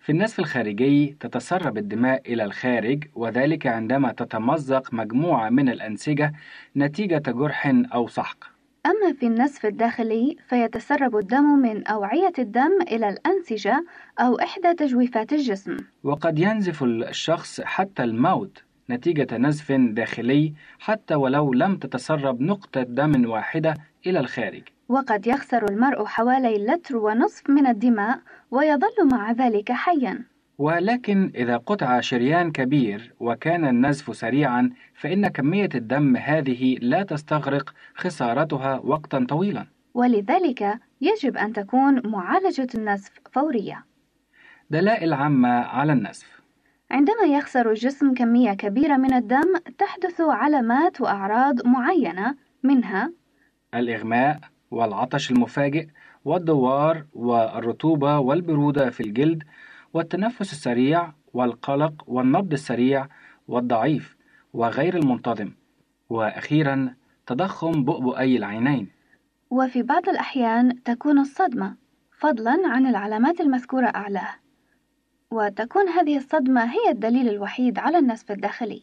في 0.00 0.12
النزف 0.12 0.38
الخارجي 0.38 1.16
تتسرب 1.20 1.78
الدماء 1.78 2.32
إلى 2.32 2.44
الخارج 2.44 3.04
وذلك 3.14 3.66
عندما 3.66 4.12
تتمزق 4.12 4.94
مجموعة 4.94 5.50
من 5.50 5.68
الأنسجة 5.68 6.32
نتيجة 6.76 7.22
جرح 7.30 7.72
أو 7.94 8.08
سحق 8.08 8.49
أما 8.86 9.12
في 9.12 9.26
النسف 9.26 9.66
الداخلي 9.66 10.36
فيتسرب 10.48 11.16
الدم 11.16 11.44
من 11.44 11.86
أوعية 11.86 12.32
الدم 12.38 12.82
إلى 12.82 13.08
الأنسجة 13.08 13.84
أو 14.18 14.38
إحدى 14.38 14.74
تجويفات 14.74 15.32
الجسم. 15.32 15.76
وقد 16.04 16.38
ينزف 16.38 16.82
الشخص 16.82 17.60
حتى 17.60 18.04
الموت 18.04 18.62
نتيجة 18.90 19.36
نزف 19.36 19.72
داخلي 19.72 20.52
حتى 20.78 21.14
ولو 21.14 21.52
لم 21.52 21.76
تتسرب 21.76 22.40
نقطة 22.40 22.82
دم 22.82 23.30
واحدة 23.30 23.74
إلى 24.06 24.20
الخارج. 24.20 24.62
وقد 24.88 25.26
يخسر 25.26 25.70
المرء 25.70 26.04
حوالي 26.04 26.66
لتر 26.66 26.96
ونصف 26.96 27.50
من 27.50 27.66
الدماء 27.66 28.20
ويظل 28.50 29.08
مع 29.12 29.32
ذلك 29.32 29.72
حيا. 29.72 30.29
ولكن 30.60 31.32
إذا 31.34 31.56
قطع 31.56 32.00
شريان 32.00 32.52
كبير 32.52 33.14
وكان 33.20 33.64
النزف 33.64 34.16
سريعا 34.16 34.70
فإن 34.94 35.28
كمية 35.28 35.68
الدم 35.74 36.16
هذه 36.16 36.76
لا 36.80 37.02
تستغرق 37.02 37.74
خسارتها 37.94 38.80
وقتا 38.84 39.26
طويلا. 39.28 39.66
ولذلك 39.94 40.78
يجب 41.00 41.36
أن 41.36 41.52
تكون 41.52 42.02
معالجة 42.06 42.66
النزف 42.74 43.10
فورية. 43.32 43.84
دلائل 44.70 45.12
عامة 45.12 45.48
على 45.48 45.92
النزف. 45.92 46.40
عندما 46.90 47.24
يخسر 47.24 47.70
الجسم 47.70 48.14
كمية 48.14 48.52
كبيرة 48.52 48.96
من 48.96 49.12
الدم 49.12 49.56
تحدث 49.78 50.20
علامات 50.20 51.00
وأعراض 51.00 51.66
معينة 51.66 52.36
منها 52.62 53.12
الإغماء 53.74 54.40
والعطش 54.70 55.30
المفاجئ 55.30 55.86
والدوار 56.24 57.04
والرطوبة 57.12 58.18
والبرودة 58.18 58.90
في 58.90 59.00
الجلد 59.02 59.42
والتنفس 59.94 60.52
السريع 60.52 61.12
والقلق 61.32 62.04
والنبض 62.06 62.52
السريع 62.52 63.08
والضعيف 63.48 64.16
وغير 64.52 64.96
المنتظم. 64.96 65.52
وأخيرا 66.10 66.94
تضخم 67.26 67.84
بؤبؤي 67.84 68.36
العينين. 68.36 68.88
وفي 69.50 69.82
بعض 69.82 70.08
الأحيان 70.08 70.82
تكون 70.82 71.18
الصدمة 71.18 71.76
فضلا 72.18 72.60
عن 72.64 72.86
العلامات 72.86 73.40
المذكورة 73.40 73.86
أعلاه. 73.86 74.34
وتكون 75.30 75.88
هذه 75.88 76.16
الصدمة 76.16 76.64
هي 76.64 76.90
الدليل 76.90 77.28
الوحيد 77.28 77.78
على 77.78 77.98
النسف 77.98 78.30
الداخلي. 78.30 78.82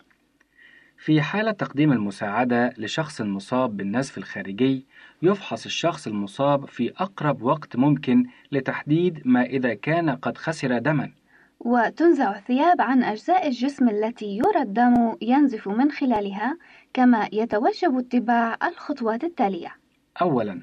في 0.98 1.22
حالة 1.22 1.52
تقديم 1.52 1.92
المساعدة 1.92 2.74
لشخص 2.78 3.22
مصاب 3.22 3.78
بالنزف 3.78 4.18
الخارجي 4.18 4.87
يفحص 5.22 5.66
الشخص 5.66 6.08
المصاب 6.08 6.66
في 6.66 6.94
أقرب 6.98 7.42
وقت 7.42 7.76
ممكن 7.76 8.26
لتحديد 8.52 9.22
ما 9.26 9.44
إذا 9.44 9.74
كان 9.74 10.10
قد 10.10 10.38
خسر 10.38 10.78
دما. 10.78 11.12
وتنزع 11.60 12.36
الثياب 12.36 12.82
عن 12.82 13.04
أجزاء 13.04 13.48
الجسم 13.48 13.90
التي 13.90 14.38
يرى 14.38 14.62
الدم 14.62 15.16
ينزف 15.22 15.68
من 15.68 15.92
خلالها 15.92 16.58
كما 16.94 17.30
يتوجب 17.34 17.98
اتباع 17.98 18.58
الخطوات 18.68 19.24
التالية. 19.24 19.76
أولا 20.22 20.62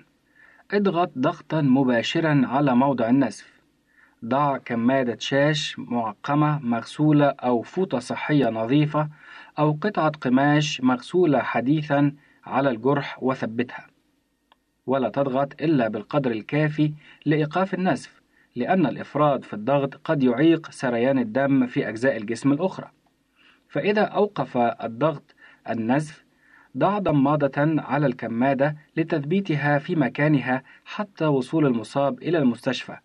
اضغط 0.73 1.13
ضغطا 1.19 1.61
مباشرا 1.61 2.43
على 2.45 2.77
موضع 2.77 3.09
النزف. 3.09 3.55
ضع 4.25 4.59
كمادة 4.59 5.17
شاش 5.19 5.79
معقمة 5.79 6.59
مغسولة 6.59 7.27
أو 7.27 7.63
فوطة 7.63 7.99
صحية 7.99 8.47
نظيفة 8.47 9.09
أو 9.59 9.79
قطعة 9.81 10.13
قماش 10.21 10.81
مغسولة 10.81 11.39
حديثا 11.39 12.13
على 12.47 12.71
الجرح 12.71 13.23
وثبتها. 13.23 13.94
ولا 14.87 15.09
تضغط 15.09 15.63
إلا 15.63 15.89
بالقدر 15.89 16.31
الكافي 16.31 16.93
لإيقاف 17.27 17.75
النزف 17.75 18.23
لأن 18.57 18.87
الإفراط 18.87 19.45
في 19.45 19.53
الضغط 19.55 19.95
قد 19.95 20.23
يعيق 20.23 20.71
سريان 20.71 21.19
الدم 21.19 21.67
في 21.67 21.89
أجزاء 21.89 22.17
الجسم 22.17 22.53
الأخرى. 22.53 22.91
فإذا 23.69 24.03
أوقف 24.03 24.57
الضغط 24.57 25.35
النزف 25.71 26.25
ضع 26.79 26.99
ضمادة 26.99 27.83
على 27.83 28.07
الكمادة 28.07 28.77
لتثبيتها 28.97 29.79
في 29.79 29.97
مكانها 29.97 30.63
حتى 30.85 31.25
وصول 31.25 31.67
المصاب 31.67 32.23
إلى 32.23 32.39
المستشفى. 32.39 32.97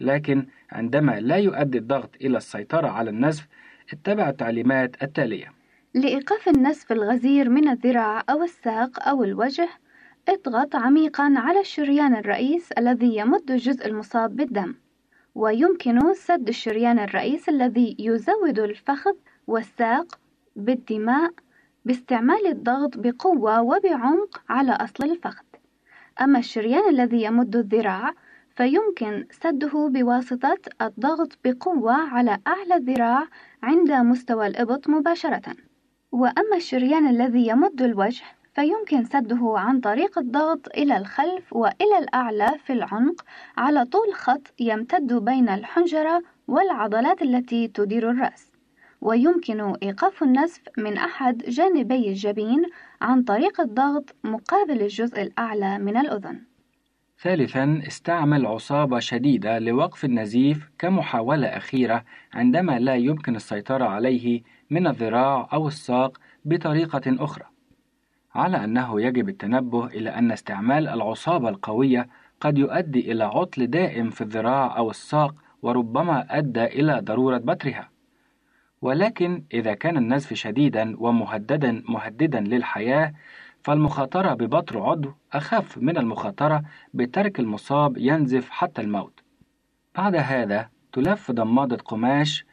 لكن 0.00 0.46
عندما 0.72 1.20
لا 1.20 1.36
يؤدي 1.36 1.78
الضغط 1.78 2.10
إلى 2.20 2.36
السيطرة 2.36 2.88
على 2.88 3.10
النزف 3.10 3.48
اتبع 3.92 4.28
التعليمات 4.28 5.02
التالية. 5.02 5.52
لإيقاف 5.94 6.48
النزف 6.48 6.92
الغزير 6.92 7.48
من 7.48 7.68
الذراع 7.68 8.22
أو 8.30 8.42
الساق 8.42 9.08
أو 9.08 9.24
الوجه 9.24 9.68
اضغط 10.28 10.76
عميقا 10.76 11.34
على 11.36 11.60
الشريان 11.60 12.16
الرئيس 12.16 12.72
الذي 12.72 13.16
يمد 13.16 13.50
الجزء 13.50 13.86
المصاب 13.86 14.36
بالدم 14.36 14.74
ويمكن 15.34 16.14
سد 16.14 16.48
الشريان 16.48 16.98
الرئيس 16.98 17.48
الذي 17.48 17.96
يزود 17.98 18.58
الفخذ 18.58 19.14
والساق 19.46 20.18
بالدماء 20.56 21.30
باستعمال 21.84 22.46
الضغط 22.46 22.90
بقوة 22.98 23.62
وبعمق 23.62 24.42
على 24.48 24.72
أصل 24.72 25.04
الفخذ. 25.04 25.44
أما 26.20 26.38
الشريان 26.38 26.88
الذي 26.88 27.22
يمد 27.22 27.56
الذراع 27.56 28.14
فيمكن 28.56 29.26
سده 29.30 29.88
بواسطة 29.88 30.58
الضغط 30.82 31.38
بقوة 31.44 31.94
على 31.94 32.38
أعلى 32.46 32.74
الذراع 32.74 33.26
عند 33.62 33.92
مستوى 33.92 34.46
الإبط 34.46 34.88
مباشرة. 34.88 35.54
وأما 36.12 36.56
الشريان 36.56 37.06
الذي 37.06 37.46
يمد 37.46 37.82
الوجه 37.82 38.24
فيمكن 38.54 39.04
سده 39.04 39.54
عن 39.56 39.80
طريق 39.80 40.18
الضغط 40.18 40.68
إلى 40.76 40.96
الخلف 40.96 41.52
وإلى 41.52 41.98
الأعلى 41.98 42.58
في 42.64 42.72
العنق 42.72 43.24
على 43.56 43.84
طول 43.84 44.14
خط 44.14 44.54
يمتد 44.60 45.12
بين 45.12 45.48
الحنجرة 45.48 46.22
والعضلات 46.48 47.22
التي 47.22 47.68
تدير 47.68 48.10
الرأس. 48.10 48.52
ويمكن 49.00 49.74
إيقاف 49.82 50.22
النزف 50.22 50.62
من 50.78 50.96
أحد 50.96 51.38
جانبي 51.38 52.08
الجبين 52.08 52.62
عن 53.02 53.22
طريق 53.22 53.60
الضغط 53.60 54.14
مقابل 54.24 54.82
الجزء 54.82 55.22
الأعلى 55.22 55.78
من 55.78 55.96
الأذن. 55.96 56.40
ثالثا 57.22 57.82
استعمل 57.86 58.46
عصابة 58.46 58.98
شديدة 58.98 59.58
لوقف 59.58 60.04
النزيف 60.04 60.70
كمحاولة 60.78 61.46
أخيرة 61.46 62.04
عندما 62.34 62.78
لا 62.78 62.94
يمكن 62.94 63.36
السيطرة 63.36 63.84
عليه 63.84 64.42
من 64.70 64.86
الذراع 64.86 65.48
أو 65.52 65.68
الساق 65.68 66.18
بطريقة 66.44 67.02
أخرى. 67.06 67.53
على 68.34 68.64
أنه 68.64 69.00
يجب 69.00 69.28
التنبه 69.28 69.86
إلى 69.86 70.10
أن 70.10 70.32
استعمال 70.32 70.88
العصابة 70.88 71.48
القوية 71.48 72.08
قد 72.40 72.58
يؤدي 72.58 73.12
إلى 73.12 73.24
عطل 73.24 73.66
دائم 73.66 74.10
في 74.10 74.20
الذراع 74.20 74.76
أو 74.76 74.90
الساق 74.90 75.34
وربما 75.62 76.38
أدى 76.38 76.64
إلى 76.64 77.00
ضرورة 77.00 77.38
بترها. 77.38 77.88
ولكن 78.82 79.44
إذا 79.54 79.74
كان 79.74 79.96
النزف 79.96 80.34
شديدا 80.34 80.94
ومهددا 80.98 81.82
مهددا 81.88 82.40
للحياة 82.40 83.14
فالمخاطرة 83.62 84.34
ببطر 84.34 84.82
عضو 84.82 85.12
أخف 85.32 85.78
من 85.78 85.98
المخاطرة 85.98 86.62
بترك 86.94 87.40
المصاب 87.40 87.98
ينزف 87.98 88.50
حتى 88.50 88.82
الموت. 88.82 89.20
بعد 89.96 90.16
هذا 90.16 90.68
تلف 90.92 91.30
ضمادة 91.30 91.76
قماش 91.76 92.44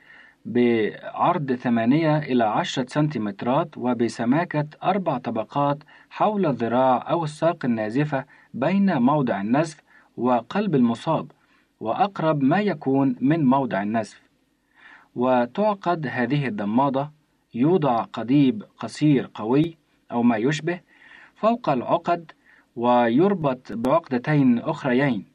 بعرض 0.45 1.53
8 1.53 2.17
إلى 2.17 2.43
10 2.43 2.85
سنتيمترات 2.87 3.77
وبسماكة 3.77 4.67
أربع 4.83 5.17
طبقات 5.17 5.77
حول 6.09 6.45
الذراع 6.45 7.11
أو 7.11 7.23
الساق 7.23 7.65
النازفة 7.65 8.25
بين 8.53 8.97
موضع 8.97 9.41
النزف 9.41 9.81
وقلب 10.17 10.75
المصاب 10.75 11.31
وأقرب 11.79 12.43
ما 12.43 12.59
يكون 12.59 13.15
من 13.19 13.45
موضع 13.45 13.81
النزف. 13.81 14.21
وتعقد 15.15 16.07
هذه 16.07 16.47
الضمادة 16.47 17.11
يوضع 17.53 18.03
قضيب 18.03 18.63
قصير 18.77 19.29
قوي 19.33 19.77
أو 20.11 20.23
ما 20.23 20.37
يشبه 20.37 20.79
فوق 21.35 21.69
العقد 21.69 22.31
ويربط 22.75 23.71
بعقدتين 23.71 24.59
أخريين 24.59 25.25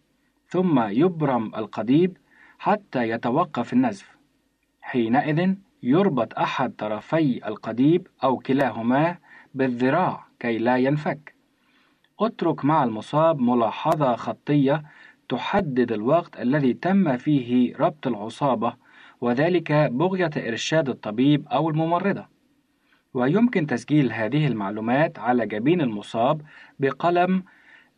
ثم 0.48 0.88
يبرم 0.88 1.54
القضيب 1.54 2.16
حتى 2.58 3.08
يتوقف 3.08 3.72
النزف. 3.72 4.15
حينئذ 4.86 5.54
يربط 5.82 6.38
أحد 6.38 6.72
طرفي 6.78 7.48
القضيب 7.48 8.06
أو 8.24 8.38
كلاهما 8.38 9.18
بالذراع 9.54 10.26
كي 10.40 10.58
لا 10.58 10.76
ينفك 10.76 11.34
اترك 12.20 12.64
مع 12.64 12.84
المصاب 12.84 13.40
ملاحظة 13.40 14.16
خطية 14.16 14.82
تحدد 15.28 15.92
الوقت 15.92 16.40
الذي 16.40 16.74
تم 16.74 17.16
فيه 17.16 17.76
ربط 17.76 18.06
العصابة 18.06 18.74
وذلك 19.20 19.72
بغية 19.72 20.30
إرشاد 20.36 20.88
الطبيب 20.88 21.48
أو 21.48 21.70
الممرضة 21.70 22.26
ويمكن 23.14 23.66
تسجيل 23.66 24.12
هذه 24.12 24.46
المعلومات 24.46 25.18
على 25.18 25.46
جبين 25.46 25.80
المصاب 25.80 26.42
بقلم 26.80 27.44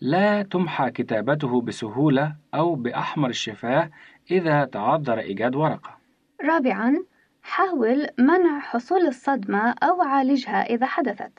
لا 0.01 0.43
تمحى 0.43 0.91
كتابته 0.91 1.61
بسهولة 1.61 2.37
أو 2.55 2.75
بأحمر 2.75 3.29
الشفاه 3.29 3.91
إذا 4.31 4.65
تعذر 4.65 5.19
إيجاد 5.19 5.57
ورقة. 5.57 5.98
رابعاً 6.45 7.05
حاول 7.43 8.07
منع 8.19 8.59
حصول 8.59 9.07
الصدمة 9.07 9.75
أو 9.83 10.03
عالجها 10.03 10.63
إذا 10.63 10.87
حدثت. 10.87 11.33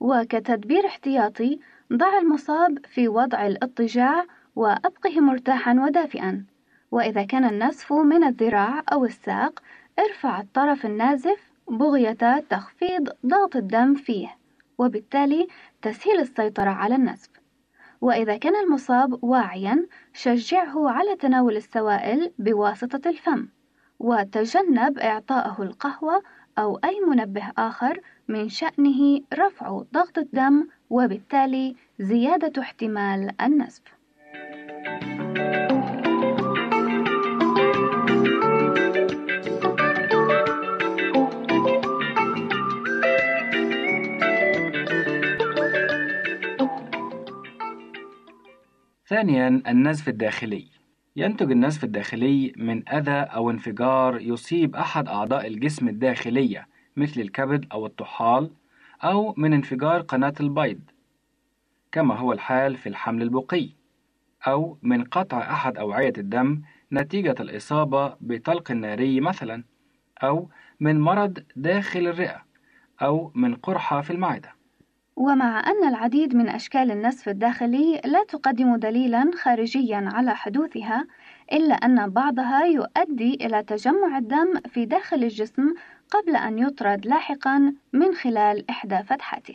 وكتدبير 0.00 0.86
احتياطي 0.86 1.60
ضع 1.92 2.18
المصاب 2.18 2.86
في 2.86 3.08
وضع 3.08 3.46
الاضطجاع 3.46 4.24
وأبقه 4.56 5.20
مرتاحا 5.20 5.80
ودافئا. 5.80 6.44
وإذا 6.90 7.24
كان 7.24 7.44
النزف 7.44 7.92
من 7.92 8.24
الذراع 8.24 8.82
أو 8.92 9.04
الساق 9.04 9.62
ارفع 9.98 10.40
الطرف 10.40 10.86
النازف 10.86 11.52
بغية 11.68 12.40
تخفيض 12.50 13.08
ضغط 13.26 13.56
الدم 13.56 13.94
فيه 13.94 14.36
وبالتالي 14.78 15.48
تسهيل 15.82 16.20
السيطرة 16.20 16.70
على 16.70 16.94
النزف 16.94 17.30
وإذا 18.00 18.36
كان 18.36 18.56
المصاب 18.56 19.24
واعيا 19.24 19.86
شجعه 20.12 20.90
على 20.90 21.16
تناول 21.16 21.56
السوائل 21.56 22.32
بواسطة 22.38 23.08
الفم. 23.10 23.48
وتجنب 24.04 24.98
إعطائه 24.98 25.62
القهوة 25.62 26.22
أو 26.58 26.76
أي 26.84 27.00
منبه 27.00 27.52
آخر 27.58 28.00
من 28.28 28.48
شأنه 28.48 29.20
رفع 29.34 29.82
ضغط 29.94 30.18
الدم 30.18 30.68
وبالتالي 30.90 31.76
زيادة 31.98 32.62
احتمال 32.62 33.30
النزف. 33.40 33.82
ثانيا 49.08 49.62
النزف 49.68 50.08
الداخلي 50.08 50.73
ينتج 51.16 51.50
النزف 51.50 51.84
الداخلي 51.84 52.52
من 52.56 52.88
أذى 52.88 53.10
أو 53.10 53.50
انفجار 53.50 54.20
يصيب 54.20 54.76
أحد 54.76 55.08
أعضاء 55.08 55.46
الجسم 55.46 55.88
الداخلية 55.88 56.68
مثل 56.96 57.20
الكبد 57.20 57.66
أو 57.72 57.86
الطحال 57.86 58.50
أو 59.04 59.34
من 59.36 59.52
انفجار 59.52 60.00
قناة 60.00 60.34
البيض 60.40 60.80
كما 61.92 62.14
هو 62.14 62.32
الحال 62.32 62.76
في 62.76 62.88
الحمل 62.88 63.22
البقي 63.22 63.68
أو 64.46 64.78
من 64.82 65.04
قطع 65.04 65.38
أحد 65.38 65.76
أوعية 65.76 66.12
الدم 66.18 66.62
نتيجة 66.92 67.34
الإصابة 67.40 68.16
بطلق 68.20 68.70
ناري 68.70 69.20
مثلا 69.20 69.64
أو 70.22 70.50
من 70.80 71.00
مرض 71.00 71.38
داخل 71.56 72.06
الرئة 72.06 72.44
أو 73.02 73.32
من 73.34 73.54
قرحة 73.54 74.00
في 74.00 74.12
المعدة. 74.12 74.53
ومع 75.16 75.70
أن 75.70 75.88
العديد 75.88 76.36
من 76.36 76.48
أشكال 76.48 76.90
النزف 76.90 77.28
الداخلي 77.28 78.00
لا 78.04 78.24
تقدم 78.28 78.76
دليلا 78.76 79.30
خارجيا 79.34 80.08
على 80.12 80.34
حدوثها 80.34 81.06
إلا 81.52 81.74
أن 81.74 82.10
بعضها 82.10 82.64
يؤدي 82.64 83.34
إلى 83.34 83.62
تجمع 83.62 84.18
الدم 84.18 84.60
في 84.68 84.86
داخل 84.86 85.24
الجسم 85.24 85.74
قبل 86.10 86.36
أن 86.36 86.58
يطرد 86.58 87.06
لاحقا 87.06 87.74
من 87.92 88.14
خلال 88.14 88.70
إحدى 88.70 89.02
فتحاته. 89.02 89.54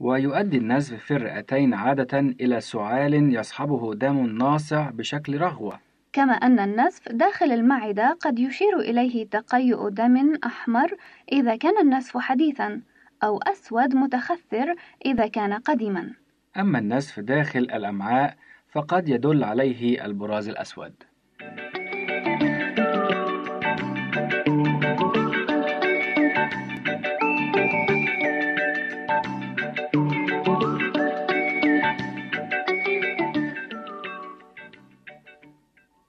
ويؤدي 0.00 0.56
النزف 0.56 1.04
في 1.04 1.14
الرئتين 1.16 1.74
عادة 1.74 2.18
إلى 2.18 2.60
سعال 2.60 3.34
يصحبه 3.36 3.94
دم 3.94 4.26
ناصع 4.26 4.90
بشكل 4.90 5.38
رغوة. 5.40 5.78
كما 6.12 6.32
أن 6.32 6.58
النزف 6.58 7.08
داخل 7.08 7.52
المعدة 7.52 8.18
قد 8.20 8.38
يشير 8.38 8.80
إليه 8.80 9.26
تقيؤ 9.26 9.88
دم 9.88 10.34
أحمر 10.46 10.96
إذا 11.32 11.56
كان 11.56 11.78
النزف 11.78 12.18
حديثا 12.18 12.80
أو 13.22 13.38
أسود 13.38 13.94
متخثر 13.94 14.74
إذا 15.06 15.26
كان 15.26 15.52
قديما. 15.52 16.14
أما 16.56 16.78
النزف 16.78 17.20
داخل 17.20 17.58
الأمعاء 17.58 18.36
فقد 18.68 19.08
يدل 19.08 19.44
عليه 19.44 20.04
البراز 20.04 20.48
الأسود. 20.48 20.92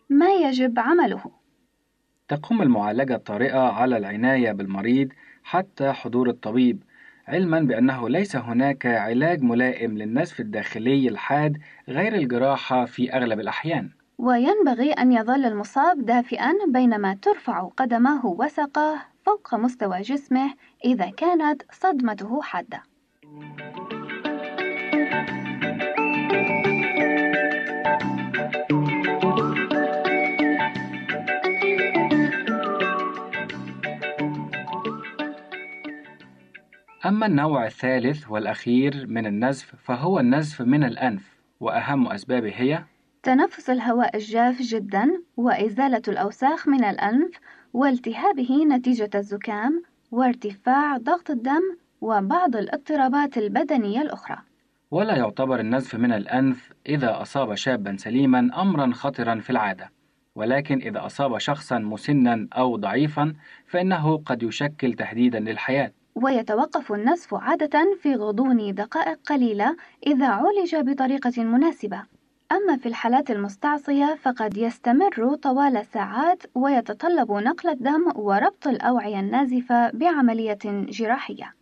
ما 0.09 0.29
يجب 0.29 0.79
عمله؟ 0.79 1.31
تقوم 2.27 2.61
المعالجة 2.61 3.15
الطارئة 3.15 3.59
على 3.59 3.97
العناية 3.97 4.51
بالمريض 4.51 5.09
حتى 5.43 5.91
حضور 5.91 6.29
الطبيب. 6.29 6.83
علما 7.29 7.59
بأنه 7.59 8.09
ليس 8.09 8.35
هناك 8.35 8.85
علاج 8.85 9.43
ملائم 9.43 9.97
للنزف 9.97 10.39
الداخلي 10.39 11.07
الحاد 11.07 11.57
غير 11.89 12.15
الجراحة 12.15 12.85
في 12.85 13.13
أغلب 13.13 13.39
الأحيان. 13.39 13.89
وينبغي 14.17 14.91
أن 14.91 15.11
يظل 15.11 15.45
المصاب 15.45 16.05
دافئا 16.05 16.53
بينما 16.67 17.13
ترفع 17.21 17.69
قدماه 17.77 18.25
وساقاه 18.25 18.99
فوق 19.25 19.55
مستوى 19.55 20.01
جسمه 20.01 20.53
إذا 20.85 21.09
كانت 21.09 21.61
صدمته 21.71 22.41
حادة. 22.41 22.83
أما 37.05 37.25
النوع 37.25 37.65
الثالث 37.65 38.29
والأخير 38.29 39.07
من 39.07 39.25
النزف 39.25 39.75
فهو 39.75 40.19
النزف 40.19 40.61
من 40.61 40.83
الأنف 40.83 41.39
وأهم 41.59 42.07
أسبابه 42.07 42.53
هي 42.55 42.83
تنفس 43.23 43.69
الهواء 43.69 44.17
الجاف 44.17 44.61
جدا 44.61 45.21
وإزالة 45.37 46.01
الأوساخ 46.07 46.67
من 46.67 46.83
الأنف 46.83 47.31
والتهابه 47.73 48.65
نتيجة 48.65 49.09
الزكام 49.15 49.83
وارتفاع 50.11 50.97
ضغط 50.97 51.29
الدم 51.29 51.77
وبعض 52.01 52.55
الاضطرابات 52.55 53.37
البدنية 53.37 54.01
الأخرى. 54.01 54.37
ولا 54.91 55.15
يعتبر 55.15 55.59
النزف 55.59 55.95
من 55.95 56.13
الأنف 56.13 56.71
إذا 56.87 57.21
أصاب 57.21 57.55
شابا 57.55 57.95
سليما 57.97 58.61
أمرا 58.61 58.91
خطرا 58.93 59.35
في 59.39 59.49
العادة 59.49 59.91
ولكن 60.35 60.77
إذا 60.81 61.05
أصاب 61.05 61.37
شخصا 61.37 61.79
مسنا 61.79 62.47
أو 62.53 62.77
ضعيفا 62.77 63.33
فإنه 63.67 64.17
قد 64.17 64.43
يشكل 64.43 64.93
تهديدا 64.93 65.39
للحياة. 65.39 65.91
ويتوقف 66.23 66.91
النزف 66.91 67.33
عادة 67.33 67.97
في 68.01 68.15
غضون 68.15 68.73
دقائق 68.73 69.19
قليلة 69.25 69.75
إذا 70.07 70.27
عولج 70.27 70.75
بطريقة 70.75 71.43
مناسبة. 71.43 72.03
أما 72.51 72.77
في 72.77 72.85
الحالات 72.85 73.31
المستعصية 73.31 74.15
فقد 74.21 74.57
يستمر 74.57 75.35
طوال 75.35 75.85
ساعات 75.85 76.43
ويتطلب 76.55 77.31
نقل 77.31 77.69
الدم 77.69 78.11
وربط 78.15 78.67
الأوعية 78.67 79.19
النازفة 79.19 79.91
بعملية 79.91 80.59
جراحية. 80.65 81.53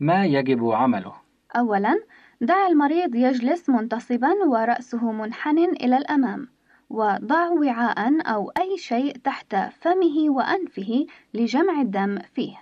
ما 0.00 0.24
يجب 0.24 0.70
عمله؟ 0.70 1.12
أولاً 1.56 2.00
دع 2.40 2.66
المريض 2.66 3.14
يجلس 3.14 3.68
منتصبا 3.68 4.32
ورأسه 4.46 5.12
منحن 5.12 5.58
إلى 5.58 5.96
الأمام 5.96 6.48
وضع 6.90 7.48
وعاء 7.48 8.28
أو 8.34 8.50
أي 8.50 8.76
شيء 8.76 9.16
تحت 9.16 9.56
فمه 9.80 10.30
وأنفه 10.30 11.06
لجمع 11.34 11.80
الدم 11.80 12.18
فيه. 12.34 12.56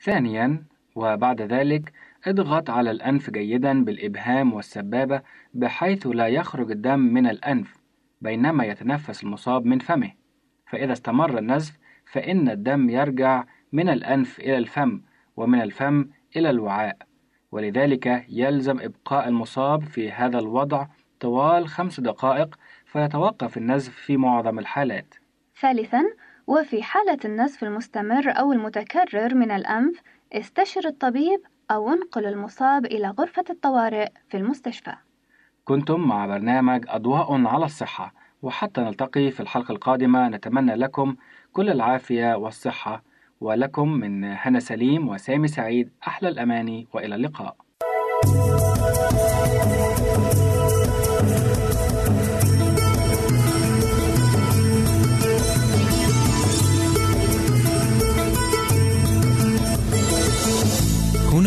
ثانيا 0.00 0.62
وبعد 0.94 1.42
ذلك 1.42 1.92
اضغط 2.26 2.70
على 2.70 2.90
الأنف 2.90 3.30
جيدا 3.30 3.84
بالإبهام 3.84 4.52
والسبابة 4.52 5.22
بحيث 5.54 6.06
لا 6.06 6.26
يخرج 6.26 6.70
الدم 6.70 6.98
من 6.98 7.26
الأنف 7.26 7.76
بينما 8.20 8.64
يتنفس 8.64 9.22
المصاب 9.22 9.66
من 9.66 9.78
فمه. 9.78 10.10
فإذا 10.66 10.92
استمر 10.92 11.38
النزف 11.38 11.78
فإن 12.04 12.48
الدم 12.48 12.90
يرجع 12.90 13.44
من 13.72 13.88
الأنف 13.88 14.40
إلى 14.40 14.58
الفم 14.58 15.00
ومن 15.36 15.60
الفم 15.62 16.06
إلى 16.36 16.50
الوعاء. 16.50 16.96
ولذلك 17.52 18.24
يلزم 18.28 18.80
إبقاء 18.80 19.28
المصاب 19.28 19.82
في 19.82 20.12
هذا 20.12 20.38
الوضع 20.38 20.86
طوال 21.20 21.68
خمس 21.68 22.00
دقائق 22.00 22.58
فيتوقف 22.86 23.56
النزف 23.56 23.94
في 23.94 24.16
معظم 24.16 24.58
الحالات. 24.58 25.14
ثالثا 25.60 26.02
وفي 26.46 26.82
حالة 26.82 27.18
النزف 27.24 27.64
المستمر 27.64 28.30
أو 28.38 28.52
المتكرر 28.52 29.34
من 29.34 29.50
الأنف 29.50 30.02
استشر 30.32 30.86
الطبيب 30.86 31.40
أو 31.70 31.88
انقل 31.92 32.26
المصاب 32.26 32.84
إلى 32.86 33.08
غرفة 33.08 33.44
الطوارئ 33.50 34.08
في 34.28 34.36
المستشفى. 34.36 34.94
كنتم 35.64 36.00
مع 36.00 36.26
برنامج 36.26 36.84
أضواء 36.88 37.46
على 37.46 37.64
الصحة 37.64 38.14
وحتى 38.42 38.80
نلتقي 38.80 39.30
في 39.30 39.40
الحلقة 39.40 39.72
القادمة 39.72 40.28
نتمنى 40.28 40.74
لكم 40.74 41.16
كل 41.52 41.70
العافية 41.70 42.34
والصحة 42.34 43.02
ولكم 43.40 43.88
من 43.92 44.24
هنا 44.24 44.60
سليم 44.60 45.08
وسامي 45.08 45.48
سعيد 45.48 45.90
أحلى 46.06 46.28
الأماني 46.28 46.88
وإلى 46.92 47.14
اللقاء. 47.14 47.56
هنا 48.24 48.61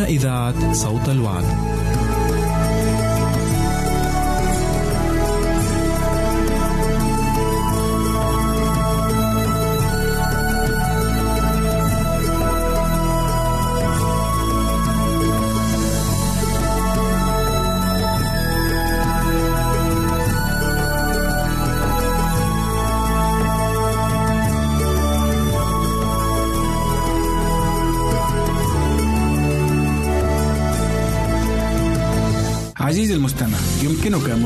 إذاعة 0.05 0.73
صوت 0.73 1.09
الوعد. 1.09 1.74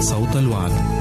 صوت 0.00 0.36
الوعد. 0.36 0.99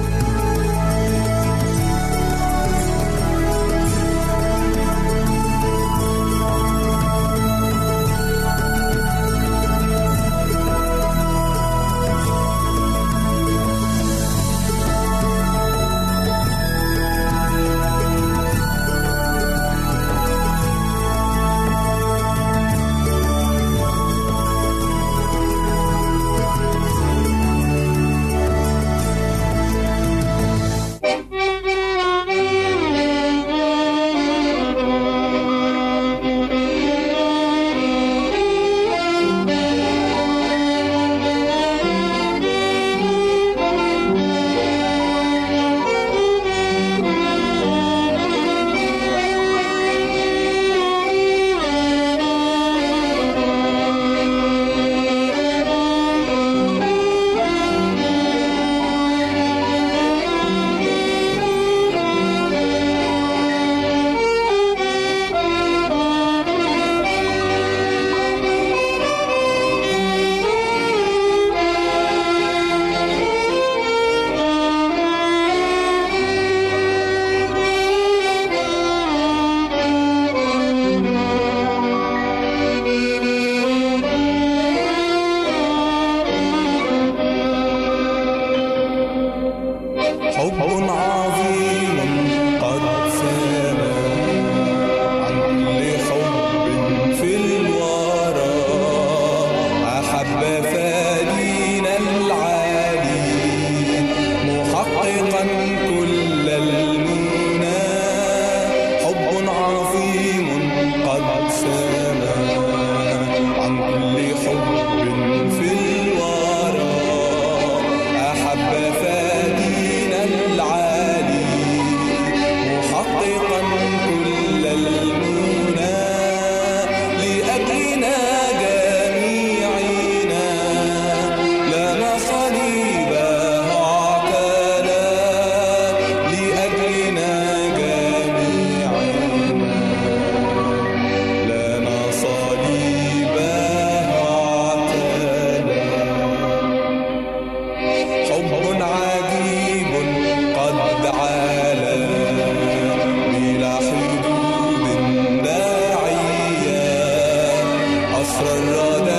Oh. 158.81 159.18